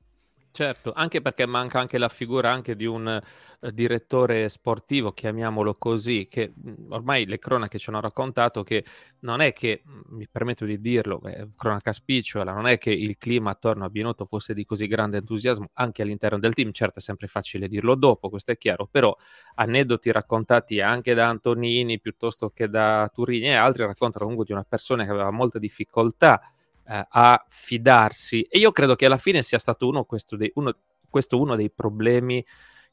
Certo, 0.59 0.91
anche 0.91 1.21
perché 1.21 1.45
manca 1.45 1.79
anche 1.79 1.97
la 1.97 2.09
figura 2.09 2.51
anche 2.51 2.75
di 2.75 2.83
un 2.85 3.17
uh, 3.61 3.69
direttore 3.69 4.49
sportivo, 4.49 5.13
chiamiamolo 5.13 5.75
così, 5.75 6.27
che 6.29 6.51
mhmm, 6.53 6.91
ormai 6.91 7.25
le 7.27 7.39
cronache 7.39 7.79
ci 7.79 7.89
hanno 7.89 8.01
raccontato 8.01 8.61
che 8.63 8.83
non 9.19 9.39
è 9.39 9.53
che, 9.53 9.83
mhmm, 9.85 10.01
mi 10.17 10.27
permetto 10.29 10.65
di 10.65 10.81
dirlo, 10.81 11.17
beh, 11.19 11.51
cronaca 11.55 11.93
spicciola, 11.93 12.51
non 12.51 12.67
è 12.67 12.77
che 12.77 12.89
il 12.91 13.17
clima 13.17 13.51
attorno 13.51 13.85
a 13.85 13.89
Binotto 13.89 14.25
fosse 14.25 14.53
di 14.53 14.65
così 14.65 14.85
grande 14.87 15.19
entusiasmo 15.19 15.69
anche 15.75 16.01
all'interno 16.01 16.39
del 16.39 16.53
team, 16.53 16.73
certo 16.73 16.99
è 16.99 17.01
sempre 17.01 17.27
facile 17.27 17.69
dirlo 17.69 17.95
dopo, 17.95 18.27
questo 18.29 18.51
è 18.51 18.57
chiaro, 18.57 18.85
però 18.91 19.15
aneddoti 19.55 20.11
raccontati 20.11 20.81
anche 20.81 21.13
da 21.13 21.29
Antonini 21.29 22.01
piuttosto 22.01 22.49
che 22.49 22.67
da 22.67 23.09
Turini 23.13 23.45
e 23.45 23.53
altri 23.53 23.83
raccontano 23.85 24.25
comunque 24.25 24.45
di 24.45 24.51
una 24.51 24.65
persona 24.67 25.05
che 25.05 25.11
aveva 25.11 25.31
molta 25.31 25.57
difficoltà 25.57 26.41
eh, 26.89 27.05
a 27.07 27.45
fidarsi. 27.47 28.41
E 28.41 28.57
io 28.57 28.71
credo 28.71 28.95
che 28.95 29.05
alla 29.05 29.17
fine 29.17 29.43
sia 29.43 29.59
stato 29.59 29.87
uno 29.87 30.05
questo, 30.05 30.35
dei, 30.35 30.51
uno, 30.55 30.75
questo 31.07 31.39
uno 31.39 31.55
dei 31.55 31.69
problemi 31.71 32.43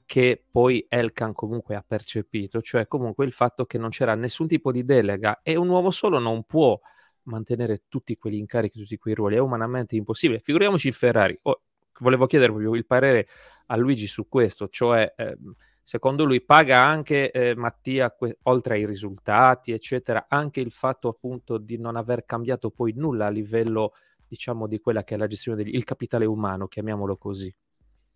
che 0.05 0.45
poi 0.49 0.85
Elkan 0.89 1.33
comunque 1.33 1.75
ha 1.75 1.85
percepito, 1.87 2.61
cioè 2.61 2.87
comunque 2.87 3.25
il 3.25 3.33
fatto 3.33 3.65
che 3.65 3.79
non 3.79 3.89
c'era 3.89 4.15
nessun 4.15 4.47
tipo 4.47 4.71
di 4.71 4.85
delega 4.85 5.41
e 5.43 5.57
un 5.57 5.69
uomo 5.69 5.91
solo 5.91 6.19
non 6.19 6.45
può 6.45 6.79
mantenere 7.25 7.85
tutti 7.89 8.17
quegli 8.17 8.37
incarichi, 8.37 8.81
tutti 8.81 8.99
quei 8.99 9.15
ruoli, 9.15 9.37
è 9.37 9.41
umanamente 9.41 9.97
impossibile. 9.97 10.39
Figuriamoci 10.39 10.93
Ferrari. 10.93 11.37
Oh, 11.43 11.63
volevo 12.01 12.27
chiedere 12.27 12.53
proprio 12.53 12.75
il 12.77 12.87
parere 12.87 13.27
a 13.67 13.77
Luigi 13.77 14.07
su 14.07 14.29
questo, 14.29 14.69
cioè 14.69 15.13
eh, 15.17 15.37
secondo 15.87 16.25
lui 16.25 16.43
paga 16.43 16.85
anche 16.85 17.31
eh, 17.31 17.55
Mattia, 17.55 18.11
que- 18.11 18.39
oltre 18.45 18.75
ai 18.75 18.87
risultati, 18.87 19.71
eccetera, 19.71 20.27
anche 20.29 20.59
il 20.59 20.73
fatto 20.73 21.07
appunto 21.07 21.59
di 21.59 21.79
non 21.79 21.95
aver 21.95 22.25
cambiato 22.25 22.71
poi 22.71 22.93
nulla 22.97 23.27
a 23.27 23.31
livello, 23.31 23.93
diciamo, 24.27 24.67
di 24.67 24.81
quella 24.81 25.05
che 25.05 25.15
è 25.15 25.17
la 25.17 25.29
gestione 25.29 25.63
del 25.63 25.85
capitale 25.85 26.25
umano, 26.25 26.67
chiamiamolo 26.67 27.17
così. 27.17 27.55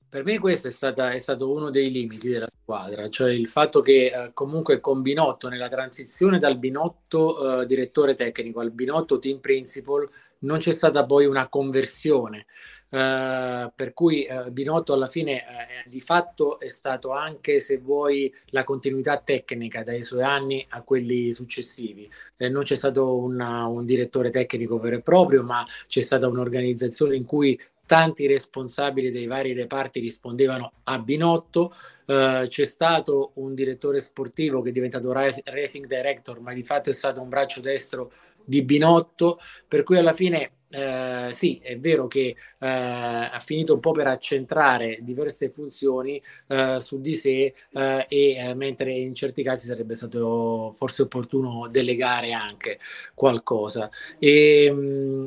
Per 0.09 0.25
me 0.25 0.41
questo 0.41 0.67
è, 0.67 0.73
stata, 0.73 1.13
è, 1.13 1.19
stato 1.21 1.53
uno 1.53 1.71
dei 1.71 1.93
limiti 1.93 2.29
della 2.29 2.49
squadra, 2.61 3.09
cioè 3.09 3.31
il 3.31 3.49
fatto 3.49 3.83
che 3.83 4.07
eh, 4.07 4.31
comunque 4.35 4.81
con 4.81 5.01
Binotto, 5.01 5.49
nella 5.49 5.69
transizione 5.69 6.41
dal 6.41 6.59
Binotto 6.59 7.61
eh, 7.61 7.67
direttore 7.67 8.17
tecnico 8.17 8.59
al 8.59 8.73
Binotto 8.73 9.21
team 9.21 9.39
principal, 9.39 10.09
non 10.41 10.59
c'è 10.59 10.73
stata 10.73 11.07
poi 11.07 11.27
una 11.27 11.49
conversione. 11.49 12.47
Uh, 12.91 13.71
per 13.73 13.93
cui 13.95 14.27
uh, 14.29 14.51
Binotto 14.51 14.93
alla 14.93 15.07
fine 15.07 15.37
uh, 15.37 15.89
di 15.89 16.01
fatto 16.01 16.59
è 16.59 16.69
stato 16.69 17.13
anche, 17.13 17.61
se 17.61 17.79
vuoi, 17.79 18.35
la 18.47 18.65
continuità 18.65 19.17
tecnica 19.19 19.85
dai 19.85 20.03
suoi 20.03 20.25
anni 20.25 20.67
a 20.71 20.83
quelli 20.83 21.33
successivi. 21.33 22.11
Eh, 22.37 22.49
non 22.49 22.65
c'è 22.65 22.75
stato 22.75 23.17
una, 23.17 23.65
un 23.67 23.85
direttore 23.85 24.31
tecnico 24.31 24.81
vero 24.81 24.97
e 24.97 25.03
proprio, 25.03 25.45
ma 25.45 25.65
c'è 25.87 26.01
stata 26.01 26.27
un'organizzazione 26.27 27.15
in 27.15 27.25
cui 27.25 27.57
tanti 27.87 28.27
responsabili 28.27 29.13
dei 29.13 29.27
vari 29.27 29.53
reparti 29.53 30.01
rispondevano 30.01 30.73
a 30.85 30.99
Binotto, 31.01 31.73
c'è 32.07 32.65
stato 32.65 33.33
un 33.35 33.53
direttore 33.53 33.99
sportivo 33.99 34.63
che 34.63 34.69
è 34.69 34.73
diventato 34.73 35.13
racing 35.13 35.87
director, 35.87 36.39
ma 36.39 36.53
di 36.53 36.63
fatto 36.63 36.91
è 36.91 36.93
stato 36.93 37.21
un 37.21 37.29
braccio 37.29 37.61
destro 37.61 38.13
di 38.45 38.63
Binotto, 38.63 39.41
per 39.67 39.83
cui 39.83 39.97
alla 39.97 40.13
fine 40.13 40.53
eh, 40.71 41.31
sì, 41.33 41.59
è 41.63 41.79
vero 41.79 42.07
che 42.07 42.37
eh, 42.59 42.69
ha 42.69 43.41
finito 43.45 43.75
un 43.75 43.81
po' 43.81 43.91
per 43.91 44.07
accentrare 44.07 44.99
diverse 45.01 45.51
funzioni 45.51 46.23
eh, 46.47 46.79
su 46.81 47.01
di 47.01 47.15
sé 47.15 47.55
eh, 47.73 48.07
e 48.09 48.37
eh, 48.37 48.55
mentre 48.55 48.93
in 48.93 49.13
certi 49.15 49.43
casi 49.43 49.67
sarebbe 49.67 49.97
stato 49.97 50.73
forse 50.77 51.03
opportuno 51.03 51.67
delegare 51.69 52.33
anche 52.33 52.79
qualcosa. 53.15 53.91
E, 54.19 54.71
mh, 54.71 54.79
mm, 54.79 55.27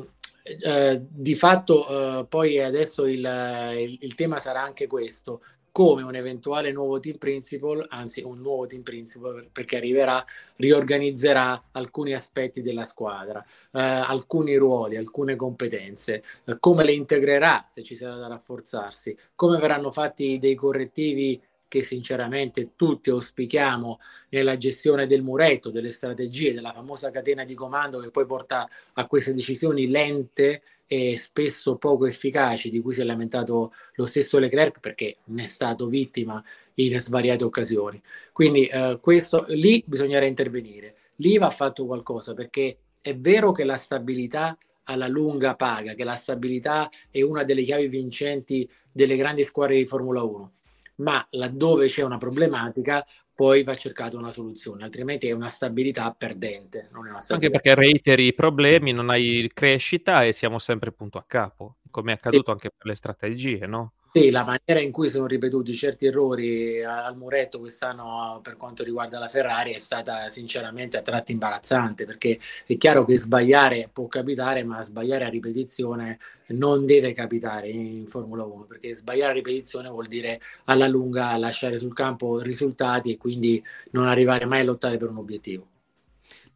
eh, 0.62 1.00
di 1.08 1.34
fatto 1.34 2.26
poi 2.28 2.60
adesso 2.60 3.06
il, 3.06 3.24
il, 3.78 3.98
il 4.00 4.14
tema 4.14 4.38
sarà 4.38 4.62
anche 4.62 4.86
questo, 4.86 5.40
come 5.74 6.02
un 6.02 6.14
eventuale 6.14 6.70
nuovo 6.70 7.00
team 7.00 7.16
principal, 7.16 7.84
anzi 7.88 8.22
un 8.22 8.38
nuovo 8.38 8.64
team 8.64 8.82
principal 8.82 9.48
perché 9.50 9.76
arriverà, 9.78 10.24
riorganizzerà 10.54 11.70
alcuni 11.72 12.12
aspetti 12.12 12.62
della 12.62 12.84
squadra, 12.84 13.44
eh, 13.72 13.80
alcuni 13.80 14.54
ruoli, 14.54 14.96
alcune 14.96 15.34
competenze, 15.34 16.22
eh, 16.44 16.58
come 16.60 16.84
le 16.84 16.92
integrerà 16.92 17.66
se 17.68 17.82
ci 17.82 17.96
sarà 17.96 18.14
da 18.14 18.28
rafforzarsi, 18.28 19.18
come 19.34 19.58
verranno 19.58 19.90
fatti 19.90 20.38
dei 20.38 20.54
correttivi 20.54 21.42
che 21.66 21.82
sinceramente 21.82 22.76
tutti 22.76 23.10
auspichiamo 23.10 23.98
nella 24.28 24.56
gestione 24.56 25.08
del 25.08 25.24
muretto, 25.24 25.70
delle 25.70 25.90
strategie, 25.90 26.54
della 26.54 26.72
famosa 26.72 27.10
catena 27.10 27.44
di 27.44 27.54
comando 27.54 27.98
che 27.98 28.12
poi 28.12 28.26
porta 28.26 28.68
a 28.92 29.06
queste 29.08 29.34
decisioni 29.34 29.88
lente 29.88 30.62
e 30.86 31.16
spesso 31.16 31.76
poco 31.76 32.06
efficaci 32.06 32.70
di 32.70 32.80
cui 32.80 32.92
si 32.92 33.00
è 33.00 33.04
lamentato 33.04 33.72
lo 33.94 34.06
stesso 34.06 34.38
Leclerc 34.38 34.80
perché 34.80 35.16
ne 35.24 35.44
è 35.44 35.46
stato 35.46 35.86
vittima 35.86 36.42
in 36.74 36.98
svariate 36.98 37.44
occasioni. 37.44 38.00
Quindi 38.32 38.66
eh, 38.66 38.98
questo, 39.00 39.44
lì 39.48 39.82
bisognerà 39.86 40.26
intervenire. 40.26 40.96
Lì 41.16 41.38
va 41.38 41.50
fatto 41.50 41.86
qualcosa 41.86 42.34
perché 42.34 42.78
è 43.00 43.16
vero 43.16 43.52
che 43.52 43.64
la 43.64 43.76
stabilità 43.76 44.56
alla 44.84 45.08
lunga 45.08 45.54
paga, 45.54 45.94
che 45.94 46.04
la 46.04 46.16
stabilità 46.16 46.90
è 47.10 47.22
una 47.22 47.42
delle 47.42 47.62
chiavi 47.62 47.86
vincenti 47.88 48.68
delle 48.90 49.16
grandi 49.16 49.42
squadre 49.42 49.76
di 49.76 49.86
Formula 49.86 50.22
1, 50.22 50.52
ma 50.96 51.26
laddove 51.30 51.86
c'è 51.86 52.02
una 52.02 52.18
problematica 52.18 53.04
poi 53.34 53.64
va 53.64 53.74
cercata 53.74 54.16
una 54.16 54.30
soluzione, 54.30 54.84
altrimenti 54.84 55.26
è 55.26 55.32
una 55.32 55.48
stabilità 55.48 56.14
perdente. 56.16 56.88
Una 56.92 57.18
stabilità 57.20 57.34
Anche 57.34 57.50
perché 57.50 57.74
reiteri 57.74 58.26
i 58.26 58.34
problemi, 58.34 58.92
non 58.92 59.10
hai 59.10 59.50
crescita 59.52 60.24
e 60.24 60.32
siamo 60.32 60.58
sempre 60.58 60.92
punto 60.92 61.18
a 61.18 61.24
capo, 61.26 61.78
come 61.90 62.12
è 62.12 62.14
accaduto 62.14 62.52
anche 62.52 62.70
per 62.70 62.86
le 62.86 62.94
strategie, 62.94 63.66
no? 63.66 63.94
Sì, 64.16 64.30
la 64.30 64.44
maniera 64.44 64.80
in 64.80 64.92
cui 64.92 65.08
sono 65.08 65.26
ripetuti 65.26 65.74
certi 65.74 66.06
errori 66.06 66.84
al 66.84 67.16
muretto 67.16 67.58
quest'anno 67.58 68.38
per 68.44 68.54
quanto 68.56 68.84
riguarda 68.84 69.18
la 69.18 69.28
Ferrari 69.28 69.72
è 69.74 69.78
stata 69.78 70.28
sinceramente 70.30 70.96
a 70.96 71.02
tratti 71.02 71.32
imbarazzante 71.32 72.04
perché 72.04 72.38
è 72.64 72.76
chiaro 72.76 73.04
che 73.04 73.16
sbagliare 73.18 73.90
può 73.92 74.06
capitare, 74.06 74.62
ma 74.62 74.80
sbagliare 74.82 75.24
a 75.24 75.28
ripetizione 75.28 76.18
non 76.50 76.86
deve 76.86 77.12
capitare 77.12 77.68
in 77.70 78.06
Formula 78.06 78.44
1 78.44 78.62
perché 78.66 78.94
sbagliare 78.94 79.32
a 79.32 79.34
ripetizione 79.34 79.88
vuol 79.88 80.06
dire 80.06 80.40
alla 80.66 80.86
lunga 80.86 81.36
lasciare 81.36 81.76
sul 81.80 81.92
campo 81.92 82.38
risultati 82.40 83.10
e 83.10 83.16
quindi 83.16 83.60
non 83.90 84.06
arrivare 84.06 84.44
mai 84.46 84.60
a 84.60 84.64
lottare 84.64 84.96
per 84.96 85.08
un 85.10 85.16
obiettivo. 85.16 85.73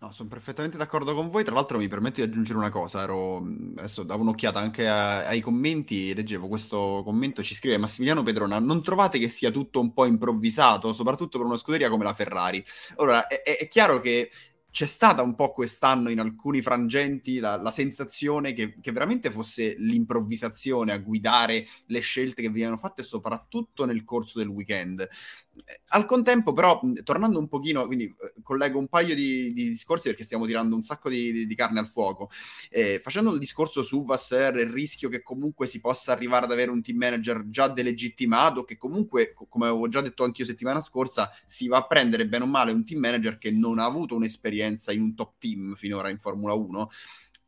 No, 0.00 0.12
sono 0.12 0.28
perfettamente 0.28 0.76
d'accordo 0.76 1.12
con 1.12 1.28
voi. 1.28 1.43
Tra 1.43 1.55
l'altro, 1.55 1.76
mi 1.76 1.88
permetto 1.88 2.21
di 2.21 2.28
aggiungere 2.28 2.57
una 2.57 2.71
cosa. 2.71 3.02
Ero 3.02 3.38
adesso 3.76 4.05
davo 4.05 4.23
un'occhiata 4.23 4.61
anche 4.61 4.87
a, 4.88 5.26
ai 5.26 5.40
commenti. 5.40 6.14
Leggevo 6.14 6.47
questo 6.47 7.02
commento. 7.05 7.43
Ci 7.43 7.52
scrive 7.55 7.78
Massimiliano 7.78 8.23
Pedrona: 8.23 8.61
Non 8.61 8.81
trovate 8.81 9.19
che 9.19 9.28
sia 9.28 9.50
tutto 9.50 9.81
un 9.81 9.93
po' 9.93 10.05
improvvisato, 10.05 10.93
soprattutto 10.93 11.38
per 11.38 11.49
una 11.49 11.57
scuderia 11.57 11.90
come 11.90 12.05
la 12.05 12.14
Ferrari? 12.14 12.64
Allora, 12.97 13.26
è, 13.26 13.43
è 13.43 13.67
chiaro 13.67 13.99
che 13.99 14.31
c'è 14.71 14.87
stata 14.87 15.23
un 15.23 15.35
po' 15.35 15.53
quest'anno 15.53 16.11
in 16.11 16.21
alcuni 16.21 16.61
frangenti 16.61 17.39
la, 17.39 17.57
la 17.57 17.71
sensazione 17.71 18.53
che, 18.53 18.77
che, 18.81 18.93
veramente 18.93 19.31
fosse 19.31 19.75
l'improvvisazione 19.79 20.93
a 20.93 20.99
guidare 20.99 21.67
le 21.87 22.01
scelte 22.01 22.43
che 22.43 22.51
venivano 22.51 22.77
fatte, 22.77 23.03
soprattutto 23.03 23.87
nel 23.87 24.05
corso 24.05 24.39
del 24.39 24.49
weekend. 24.49 25.09
Al 25.89 26.05
contempo, 26.05 26.53
però, 26.53 26.81
tornando 27.03 27.39
un 27.39 27.49
pochino, 27.49 27.87
quindi 27.87 28.05
eh, 28.05 28.35
collego 28.43 28.79
un 28.79 28.87
paio 28.89 29.15
di, 29.15 29.53
di, 29.53 29.71
discorsi 29.71 30.09
perché 30.09 30.23
stiamo 30.23 30.47
tirando 30.47 30.77
un 30.77 30.83
sacco 30.83 31.09
di, 31.09 31.33
di, 31.33 31.47
di 31.47 31.55
carne 31.55 31.81
al 31.81 31.89
fuoco. 31.89 32.31
Eh, 32.71 33.01
facendo 33.03 33.33
il 33.33 33.41
discorso 33.41 33.83
su 33.83 34.05
Vasser, 34.05 34.55
il 34.57 34.71
rischio 34.71 35.09
che 35.09 35.23
comunque 35.23 35.67
si 35.67 35.81
possa 35.81 36.13
arrivare 36.13 36.45
ad 36.45 36.53
avere 36.53 36.71
un 36.71 36.83
team 36.83 36.99
manager 36.99 37.49
già 37.49 37.69
delegittimato, 37.69 38.65
che 38.65 38.77
comunque, 38.77 39.35
come 39.49 39.67
avevo 39.67 39.89
già 39.89 40.01
detto 40.01 40.23
anche 40.23 40.43
io 40.43 40.47
settimana 40.47 40.81
scorsa, 40.81 41.31
si 41.47 41.67
va 41.67 41.79
a 41.79 41.87
prendere 41.87 42.29
bene 42.29 42.45
o 42.45 42.47
male 42.47 42.71
un 42.71 42.85
team 42.85 43.01
manager 43.01 43.39
che 43.39 43.51
non 43.51 43.81
ha 43.81 43.85
avuto 43.85 44.15
un'esperienza 44.15 44.58
in 44.67 45.00
un 45.00 45.15
top 45.15 45.35
team 45.38 45.75
finora 45.75 46.11
in 46.11 46.19
Formula 46.19 46.55
1 46.55 46.88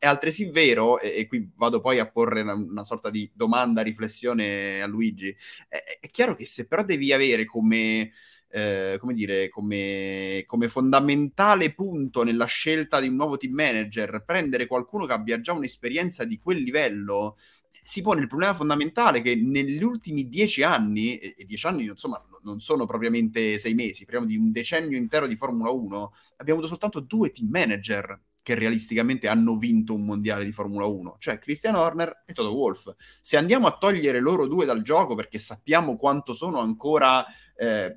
è 0.01 0.07
altresì 0.07 0.47
vero, 0.51 0.99
e, 0.99 1.15
e, 1.19 1.27
qui 1.27 1.51
vado 1.57 1.81
poi 1.83 1.99
a 1.99 2.11
porre 2.11 2.41
una, 2.41 2.55
una 2.55 2.85
sorta 2.85 3.11
di 3.11 3.31
domanda, 3.35 3.83
riflessione 3.83 4.81
a 4.81 4.87
Luigi, 4.87 5.29
è, 5.69 5.99
è, 6.01 6.09
chiaro 6.09 6.35
che 6.35 6.47
se 6.47 6.67
però 6.67 6.83
devi 6.83 7.13
avere 7.13 7.45
come, 7.45 8.11
eh, 8.49 8.97
come, 8.99 9.13
dire, 9.13 9.51
come, 9.51 10.45
come 10.47 10.69
fondamentale 10.69 11.75
punto 11.75 12.23
nella 12.23 12.47
scelta 12.47 12.99
di 12.99 13.09
un 13.09 13.17
nuovo 13.17 13.37
team 13.37 13.53
manager 13.53 14.25
prendere 14.25 14.67
qualcuno 14.67 15.05
che 15.05 15.13
abbia 15.13 15.39
già 15.39 15.53
un'esperienza 15.53 16.25
di 16.25 16.39
quel 16.39 16.63
livello, 16.63 17.37
si 17.83 18.03
pone 18.03 18.21
il 18.21 18.27
problema 18.27 18.55
fondamentale 18.55 19.21
che 19.21 19.37
negli 19.37 19.83
ultimi 19.83 20.29
dieci 20.29 20.63
anni, 20.63 21.17
e 21.17 21.45
dieci 21.45 21.67
anni 21.67 21.85
insomma 21.85 22.23
non 22.43 22.61
sono 22.61 22.87
propriamente 22.87 23.59
sei 23.59 23.75
mesi, 23.75 24.05
parliamo 24.05 24.27
di 24.27 24.37
un 24.37 24.51
decennio 24.51 24.97
intero 24.97 25.27
di 25.27 25.37
Formula 25.37 25.71
1, 25.71 26.15
abbiamo 26.37 26.61
avuto 26.61 26.67
soltanto 26.67 27.01
due 27.01 27.31
team 27.31 27.51
manager 27.51 28.19
che 28.43 28.55
realisticamente 28.55 29.29
hanno 29.29 29.57
vinto 29.57 29.95
un 29.95 30.05
mondiale 30.05 30.45
di 30.45 30.53
Formula 30.53 30.87
1, 30.87 31.17
cioè 31.19 31.39
Christian 31.39 31.75
Horner 31.75 32.25
e 32.27 32.33
Toto 32.33 32.55
Wolff. 32.55 32.89
Se 33.21 33.37
andiamo 33.37 33.67
a 33.67 33.77
togliere 33.77 34.19
loro 34.21 34.47
due 34.47 34.65
dal 34.65 34.83
gioco 34.83 35.15
perché 35.15 35.39
sappiamo 35.39 35.97
quanto 35.97 36.33
sono 36.33 36.59
ancora 36.59 37.25
eh, 37.55 37.95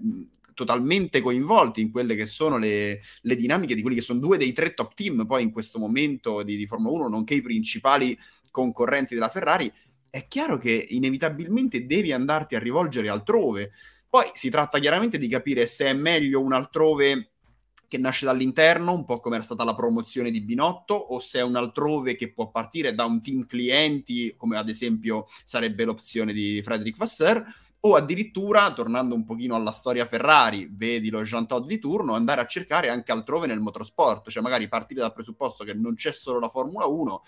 totalmente 0.54 1.22
coinvolti 1.22 1.82
in 1.82 1.92
quelle 1.92 2.16
che 2.16 2.26
sono 2.26 2.58
le, 2.58 3.02
le, 3.22 3.36
dinamiche 3.36 3.76
di 3.76 3.82
quelli 3.82 3.98
che 3.98 4.02
sono 4.02 4.20
due 4.20 4.38
dei 4.38 4.54
tre 4.54 4.74
top 4.74 4.94
team 4.94 5.26
poi 5.26 5.44
in 5.44 5.52
questo 5.52 5.80
momento 5.80 6.44
di, 6.44 6.56
di 6.56 6.66
Formula 6.66 7.06
1, 7.06 7.08
nonché 7.10 7.36
i 7.36 7.42
principali 7.42 8.18
concorrenti 8.52 9.14
della 9.14 9.30
Ferrari, 9.30 9.72
è 10.10 10.28
chiaro 10.28 10.58
che 10.58 10.86
inevitabilmente 10.90 11.86
devi 11.86 12.12
andarti 12.12 12.56
a 12.56 12.60
rivolgere 12.60 13.10
altrove. 13.10 13.72
Poi 14.08 14.30
si 14.34 14.50
tratta 14.50 14.78
chiaramente 14.78 15.18
di 15.18 15.28
capire 15.28 15.66
se 15.66 15.88
è 15.88 15.94
meglio 15.94 16.40
un 16.40 16.54
altrove 16.54 17.32
che 17.94 18.00
nasce 18.00 18.26
dall'interno, 18.26 18.92
un 18.92 19.06
po' 19.06 19.20
come 19.20 19.36
era 19.36 19.44
stata 19.44 19.64
la 19.64 19.76
promozione 19.76 20.32
di 20.32 20.42
Binotto, 20.42 20.96
o 20.96 21.20
se 21.20 21.40
è 21.40 21.44
un 21.44 21.56
altrove 21.56 22.16
che 22.16 22.32
può 22.32 22.50
partire 22.50 22.96
da 22.96 23.06
un 23.06 23.22
team 23.22 23.46
clienti, 23.46 24.34
come 24.36 24.58
ad 24.58 24.68
esempio 24.68 25.28
sarebbe 25.46 25.84
l'opzione 25.84 26.34
di 26.34 26.60
Frederic 26.64 26.98
Vasseur, 26.98 27.44
o 27.86 27.96
addirittura, 27.96 28.72
tornando 28.74 29.14
un 29.14 29.26
pochino 29.26 29.56
alla 29.56 29.72
storia 29.72 30.06
Ferrari, 30.06 30.70
vedi 30.72 31.10
lo 31.10 31.22
Jean 31.24 31.46
Todt 31.46 31.68
di 31.68 31.80
turno, 31.80 32.14
andare 32.14 32.40
a 32.40 32.46
cercare 32.46 32.90
anche 32.90 33.12
altrove 33.12 33.46
nel 33.46 33.60
motorsport, 33.60 34.30
cioè 34.30 34.42
magari 34.42 34.70
partire 34.70 35.02
dal 35.02 35.14
presupposto 35.14 35.66
che 35.66 35.74
non 35.74 35.96
c'è 35.96 36.14
solo 36.14 36.40
la 36.40 36.48
Formula 36.48 36.86
1, 36.86 37.24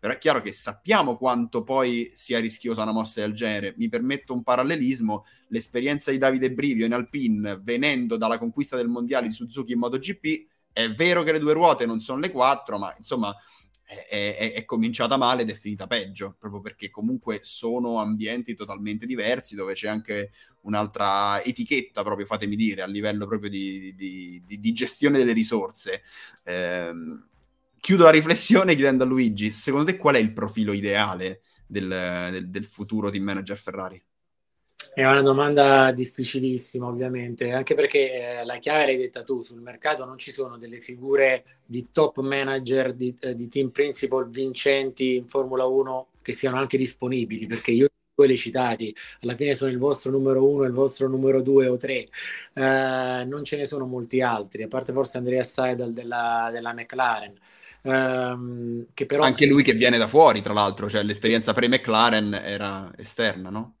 però 0.00 0.14
è 0.14 0.18
chiaro 0.18 0.40
che 0.40 0.50
sappiamo 0.50 1.16
quanto 1.16 1.62
poi 1.62 2.10
sia 2.16 2.40
rischiosa 2.40 2.82
una 2.82 2.90
mossa 2.90 3.20
del 3.20 3.34
genere. 3.34 3.74
Mi 3.76 3.88
permetto 3.88 4.32
un 4.32 4.42
parallelismo, 4.42 5.24
l'esperienza 5.48 6.10
di 6.10 6.18
Davide 6.18 6.50
Brivio 6.50 6.84
in 6.84 6.94
Alpine 6.94 7.60
venendo 7.62 8.16
dalla 8.16 8.38
conquista 8.38 8.74
del 8.74 8.88
mondiale 8.88 9.28
di 9.28 9.32
Suzuki 9.32 9.74
in 9.74 9.78
MotoGP, 9.78 10.46
è 10.72 10.90
vero 10.90 11.22
che 11.22 11.30
le 11.30 11.38
due 11.38 11.52
ruote 11.52 11.86
non 11.86 12.00
sono 12.00 12.18
le 12.18 12.32
quattro, 12.32 12.76
ma 12.76 12.92
insomma 12.96 13.32
è, 14.08 14.36
è, 14.36 14.52
è, 14.52 14.64
cominciata 14.64 15.16
male 15.16 15.42
ed 15.42 15.50
è 15.50 15.54
finita 15.54 15.86
peggio, 15.86 16.36
proprio 16.38 16.60
perché 16.60 16.90
comunque 16.90 17.40
sono 17.42 17.98
ambienti 17.98 18.54
totalmente 18.54 19.06
diversi 19.06 19.54
dove 19.54 19.74
c'è 19.74 19.88
anche 19.88 20.32
un'altra 20.62 21.42
etichetta, 21.42 22.02
proprio 22.02 22.26
fatemi 22.26 22.56
dire, 22.56 22.82
a 22.82 22.86
livello 22.86 23.26
proprio 23.26 23.50
di, 23.50 23.94
di, 23.94 24.42
di, 24.46 24.60
di 24.60 24.72
gestione 24.72 25.18
delle 25.18 25.32
risorse. 25.32 26.02
Eh, 26.44 26.92
chiudo 27.78 28.04
la 28.04 28.10
riflessione 28.10 28.74
chiedendo 28.74 29.04
a 29.04 29.06
Luigi, 29.06 29.50
secondo 29.50 29.90
te 29.90 29.96
qual 29.96 30.14
è 30.14 30.18
il 30.18 30.32
profilo 30.32 30.72
ideale 30.72 31.42
del, 31.66 31.88
del, 32.30 32.48
del 32.48 32.64
futuro 32.64 33.10
team 33.10 33.24
manager 33.24 33.58
Ferrari? 33.58 34.02
È 34.94 35.06
una 35.06 35.22
domanda 35.22 35.90
difficilissima, 35.90 36.86
ovviamente, 36.86 37.50
anche 37.52 37.74
perché 37.74 38.40
eh, 38.40 38.44
la 38.44 38.58
chiave 38.58 38.84
l'hai 38.84 38.98
detta 38.98 39.22
tu, 39.22 39.40
sul 39.40 39.62
mercato 39.62 40.04
non 40.04 40.18
ci 40.18 40.30
sono 40.30 40.58
delle 40.58 40.82
figure 40.82 41.60
di 41.64 41.88
top 41.90 42.20
manager, 42.20 42.92
di, 42.92 43.14
eh, 43.20 43.34
di, 43.34 43.48
team 43.48 43.70
principal 43.70 44.28
vincenti 44.28 45.16
in 45.16 45.28
Formula 45.28 45.64
1 45.64 46.08
che 46.20 46.34
siano 46.34 46.58
anche 46.58 46.76
disponibili, 46.76 47.46
perché 47.46 47.70
io 47.70 47.88
voi 48.14 48.28
li 48.28 48.36
citati, 48.36 48.94
alla 49.22 49.34
fine 49.34 49.54
sono 49.54 49.70
il 49.70 49.78
vostro 49.78 50.10
numero 50.10 50.46
uno, 50.46 50.64
il 50.64 50.72
vostro 50.72 51.08
numero 51.08 51.40
due 51.40 51.68
o 51.68 51.78
tre, 51.78 52.08
eh, 52.52 53.24
non 53.24 53.44
ce 53.44 53.56
ne 53.56 53.64
sono 53.64 53.86
molti 53.86 54.20
altri, 54.20 54.62
a 54.62 54.68
parte 54.68 54.92
forse 54.92 55.16
Andrea 55.16 55.42
Seidel 55.42 55.94
della, 55.94 56.50
della 56.52 56.74
McLaren. 56.74 57.34
Ehm, 57.84 58.84
che 58.92 59.06
però... 59.06 59.22
Anche 59.22 59.46
lui 59.46 59.62
che 59.62 59.72
viene 59.72 59.96
da 59.96 60.06
fuori, 60.06 60.42
tra 60.42 60.52
l'altro, 60.52 60.90
cioè 60.90 61.02
l'esperienza 61.02 61.54
pre-McLaren 61.54 62.34
era 62.34 62.90
esterna, 62.96 63.48
no? 63.48 63.74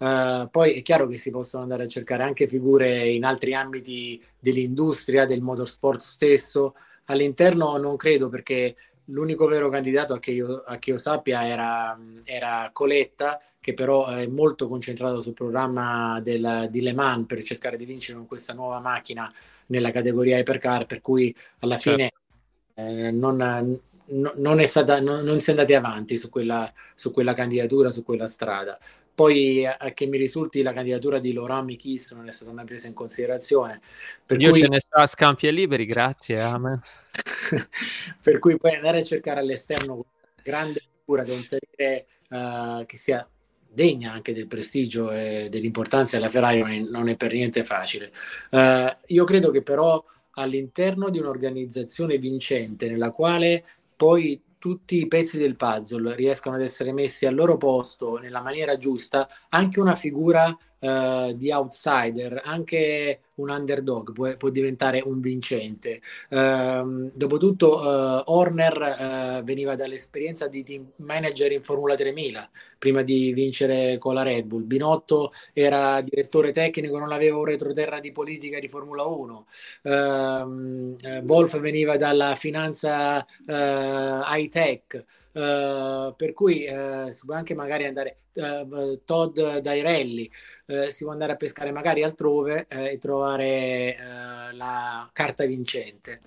Uh, 0.00 0.48
poi 0.50 0.72
è 0.72 0.82
chiaro 0.82 1.06
che 1.06 1.18
si 1.18 1.30
possono 1.30 1.62
andare 1.62 1.84
a 1.84 1.88
cercare 1.88 2.22
anche 2.22 2.48
figure 2.48 3.06
in 3.08 3.22
altri 3.22 3.52
ambiti 3.54 4.22
dell'industria, 4.38 5.26
del 5.26 5.42
motorsport 5.42 6.00
stesso. 6.00 6.74
All'interno 7.04 7.76
non 7.76 7.96
credo 7.96 8.30
perché 8.30 8.76
l'unico 9.10 9.46
vero 9.46 9.68
candidato 9.68 10.14
a 10.14 10.18
che 10.18 10.30
io, 10.30 10.62
a 10.66 10.78
che 10.78 10.90
io 10.90 10.98
sappia 10.98 11.46
era, 11.46 11.98
era, 12.24 12.70
Coletta, 12.72 13.40
che 13.60 13.74
però 13.74 14.06
è 14.06 14.26
molto 14.26 14.68
concentrato 14.68 15.20
sul 15.20 15.34
programma 15.34 16.18
del, 16.22 16.68
di 16.70 16.80
Le 16.80 16.94
Mans 16.94 17.26
per 17.26 17.42
cercare 17.42 17.76
di 17.76 17.84
vincere 17.84 18.16
con 18.16 18.26
questa 18.26 18.54
nuova 18.54 18.80
macchina 18.80 19.30
nella 19.66 19.90
categoria 19.90 20.38
Hypercar, 20.38 20.86
per 20.86 21.00
cui 21.00 21.34
alla 21.58 21.76
certo. 21.76 21.90
fine 21.90 22.12
eh, 22.74 23.10
non, 23.10 23.36
no, 23.36 24.32
non, 24.36 24.60
è 24.60 24.64
stata, 24.64 25.00
non, 25.00 25.24
non, 25.24 25.40
si 25.40 25.48
è 25.48 25.52
andati 25.52 25.74
avanti 25.74 26.16
su 26.16 26.28
quella, 26.30 26.72
su 26.94 27.12
quella 27.12 27.34
candidatura, 27.34 27.90
su 27.90 28.02
quella 28.02 28.26
strada. 28.26 28.78
Poi 29.20 29.66
a, 29.66 29.76
a 29.78 29.90
che 29.90 30.06
mi 30.06 30.16
risulti 30.16 30.62
la 30.62 30.72
candidatura 30.72 31.18
di 31.18 31.34
Laurent 31.34 31.64
Michis 31.64 32.12
non 32.12 32.26
è 32.26 32.30
stata 32.30 32.52
mai 32.52 32.64
presa 32.64 32.86
in 32.86 32.94
considerazione. 32.94 33.82
Per 34.24 34.40
Io 34.40 34.48
cui... 34.48 34.60
ce 34.60 34.68
ne 34.68 34.80
sta 34.80 35.02
a 35.02 35.06
scampi 35.06 35.46
e 35.46 35.50
liberi, 35.50 35.84
grazie. 35.84 36.40
Amen. 36.40 36.80
per 38.22 38.38
cui 38.38 38.56
poi 38.56 38.76
andare 38.76 39.00
a 39.00 39.04
cercare 39.04 39.40
all'esterno 39.40 40.06
grande 40.42 40.80
figura 41.00 41.22
da 41.22 41.34
inserire 41.34 42.06
uh, 42.30 42.86
che 42.86 42.96
sia 42.96 43.28
degna 43.68 44.10
anche 44.10 44.32
del 44.32 44.46
prestigio 44.46 45.10
e 45.10 45.48
dell'importanza 45.50 46.16
della 46.16 46.30
Ferrari 46.30 46.60
non 46.60 46.70
è, 46.70 46.78
non 46.78 47.08
è 47.10 47.16
per 47.16 47.34
niente 47.34 47.62
facile. 47.62 48.10
Uh, 48.52 48.90
io 49.08 49.24
credo 49.24 49.50
che 49.50 49.62
però 49.62 50.02
all'interno 50.30 51.10
di 51.10 51.18
un'organizzazione 51.18 52.16
vincente 52.16 52.88
nella 52.88 53.10
quale 53.10 53.64
poi 53.94 54.40
tutti 54.60 54.98
i 54.98 55.08
pezzi 55.08 55.38
del 55.38 55.56
puzzle 55.56 56.14
riescano 56.14 56.56
ad 56.56 56.60
essere 56.60 56.92
messi 56.92 57.24
al 57.24 57.34
loro 57.34 57.56
posto 57.56 58.18
nella 58.18 58.42
maniera 58.42 58.76
giusta, 58.76 59.26
anche 59.48 59.80
una 59.80 59.94
figura 59.94 60.54
uh, 60.80 61.32
di 61.34 61.50
outsider, 61.50 62.40
anche 62.44 63.20
un 63.40 63.50
underdog 63.50 64.12
può, 64.12 64.36
può 64.36 64.50
diventare 64.50 65.02
un 65.04 65.20
vincente. 65.20 66.00
Uh, 66.28 67.10
dopotutto 67.14 67.78
uh, 67.78 68.22
Horner 68.26 69.38
uh, 69.40 69.44
veniva 69.44 69.74
dall'esperienza 69.76 70.46
di 70.46 70.62
team 70.62 70.90
manager 70.96 71.52
in 71.52 71.62
Formula 71.62 71.94
3000 71.94 72.50
prima 72.78 73.02
di 73.02 73.32
vincere 73.32 73.98
con 73.98 74.14
la 74.14 74.22
Red 74.22 74.46
Bull. 74.46 74.66
Binotto 74.66 75.32
era 75.52 76.00
direttore 76.00 76.52
tecnico, 76.52 76.98
non 76.98 77.12
aveva 77.12 77.36
un 77.36 77.44
retroterra 77.44 78.00
di 78.00 78.10
politica 78.10 78.58
di 78.58 78.68
Formula 78.68 79.04
1. 79.04 79.46
Uh, 79.82 80.96
Wolf 81.26 81.58
veniva 81.60 81.96
dalla 81.96 82.34
finanza 82.36 83.26
high 83.46 84.48
tech. 84.48 85.04
Uh, 85.32 86.12
per 86.16 86.32
cui 86.32 86.66
uh, 86.66 87.08
si 87.10 87.24
può 87.24 87.34
anche 87.34 87.54
magari 87.54 87.86
andare 87.86 88.22
uh, 88.34 89.00
Todd 89.04 89.38
dai 89.58 89.80
rally, 89.80 90.28
si 90.90 91.04
può 91.04 91.12
andare 91.12 91.32
a 91.32 91.36
pescare 91.36 91.70
magari 91.70 92.02
altrove 92.02 92.66
e 92.66 92.98
trovare 92.98 93.96
la 94.52 95.08
carta 95.12 95.44
vincente 95.44 96.20